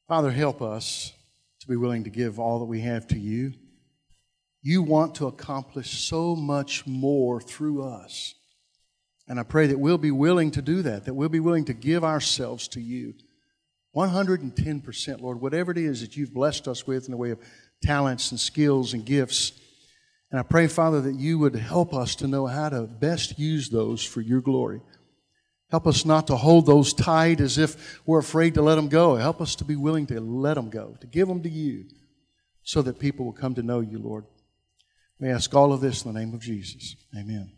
Father, 0.07 0.31
help 0.31 0.61
us 0.61 1.13
to 1.61 1.67
be 1.67 1.77
willing 1.77 2.03
to 2.03 2.09
give 2.09 2.39
all 2.39 2.59
that 2.59 2.65
we 2.65 2.81
have 2.81 3.07
to 3.07 3.17
you. 3.17 3.53
You 4.61 4.81
want 4.81 5.15
to 5.15 5.27
accomplish 5.27 6.07
so 6.07 6.35
much 6.35 6.85
more 6.85 7.39
through 7.41 7.83
us. 7.83 8.35
And 9.27 9.39
I 9.39 9.43
pray 9.43 9.67
that 9.67 9.79
we'll 9.79 9.97
be 9.97 10.11
willing 10.11 10.51
to 10.51 10.61
do 10.61 10.81
that, 10.81 11.05
that 11.05 11.13
we'll 11.13 11.29
be 11.29 11.39
willing 11.39 11.65
to 11.65 11.73
give 11.73 12.03
ourselves 12.03 12.67
to 12.69 12.81
you. 12.81 13.13
110%, 13.95 15.21
Lord, 15.21 15.39
whatever 15.39 15.71
it 15.71 15.77
is 15.77 16.01
that 16.01 16.17
you've 16.17 16.33
blessed 16.33 16.67
us 16.67 16.85
with 16.85 17.05
in 17.05 17.11
the 17.11 17.17
way 17.17 17.31
of 17.31 17.39
talents 17.81 18.31
and 18.31 18.39
skills 18.39 18.93
and 18.93 19.05
gifts. 19.05 19.53
And 20.33 20.39
I 20.39 20.43
pray, 20.43 20.65
Father, 20.65 20.99
that 21.01 21.13
you 21.13 21.37
would 21.37 21.53
help 21.55 21.93
us 21.93 22.15
to 22.15 22.27
know 22.27 22.47
how 22.47 22.67
to 22.67 22.81
best 22.81 23.37
use 23.37 23.69
those 23.69 24.03
for 24.03 24.19
your 24.19 24.41
glory. 24.41 24.81
Help 25.69 25.85
us 25.85 26.05
not 26.05 26.25
to 26.25 26.35
hold 26.35 26.65
those 26.65 26.91
tight 26.91 27.39
as 27.39 27.59
if 27.59 28.01
we're 28.07 28.17
afraid 28.17 28.55
to 28.55 28.63
let 28.63 28.75
them 28.75 28.89
go. 28.89 29.13
Help 29.15 29.41
us 29.41 29.53
to 29.57 29.63
be 29.63 29.75
willing 29.75 30.07
to 30.07 30.19
let 30.19 30.55
them 30.55 30.71
go, 30.71 30.97
to 31.01 31.05
give 31.05 31.27
them 31.27 31.43
to 31.43 31.49
you, 31.49 31.85
so 32.63 32.81
that 32.81 32.97
people 32.97 33.25
will 33.25 33.31
come 33.31 33.53
to 33.53 33.61
know 33.61 33.79
you, 33.79 33.99
Lord. 33.99 34.25
We 35.19 35.29
ask 35.29 35.53
all 35.53 35.71
of 35.71 35.81
this 35.81 36.03
in 36.03 36.11
the 36.11 36.19
name 36.19 36.33
of 36.33 36.41
Jesus. 36.41 36.95
Amen. 37.15 37.51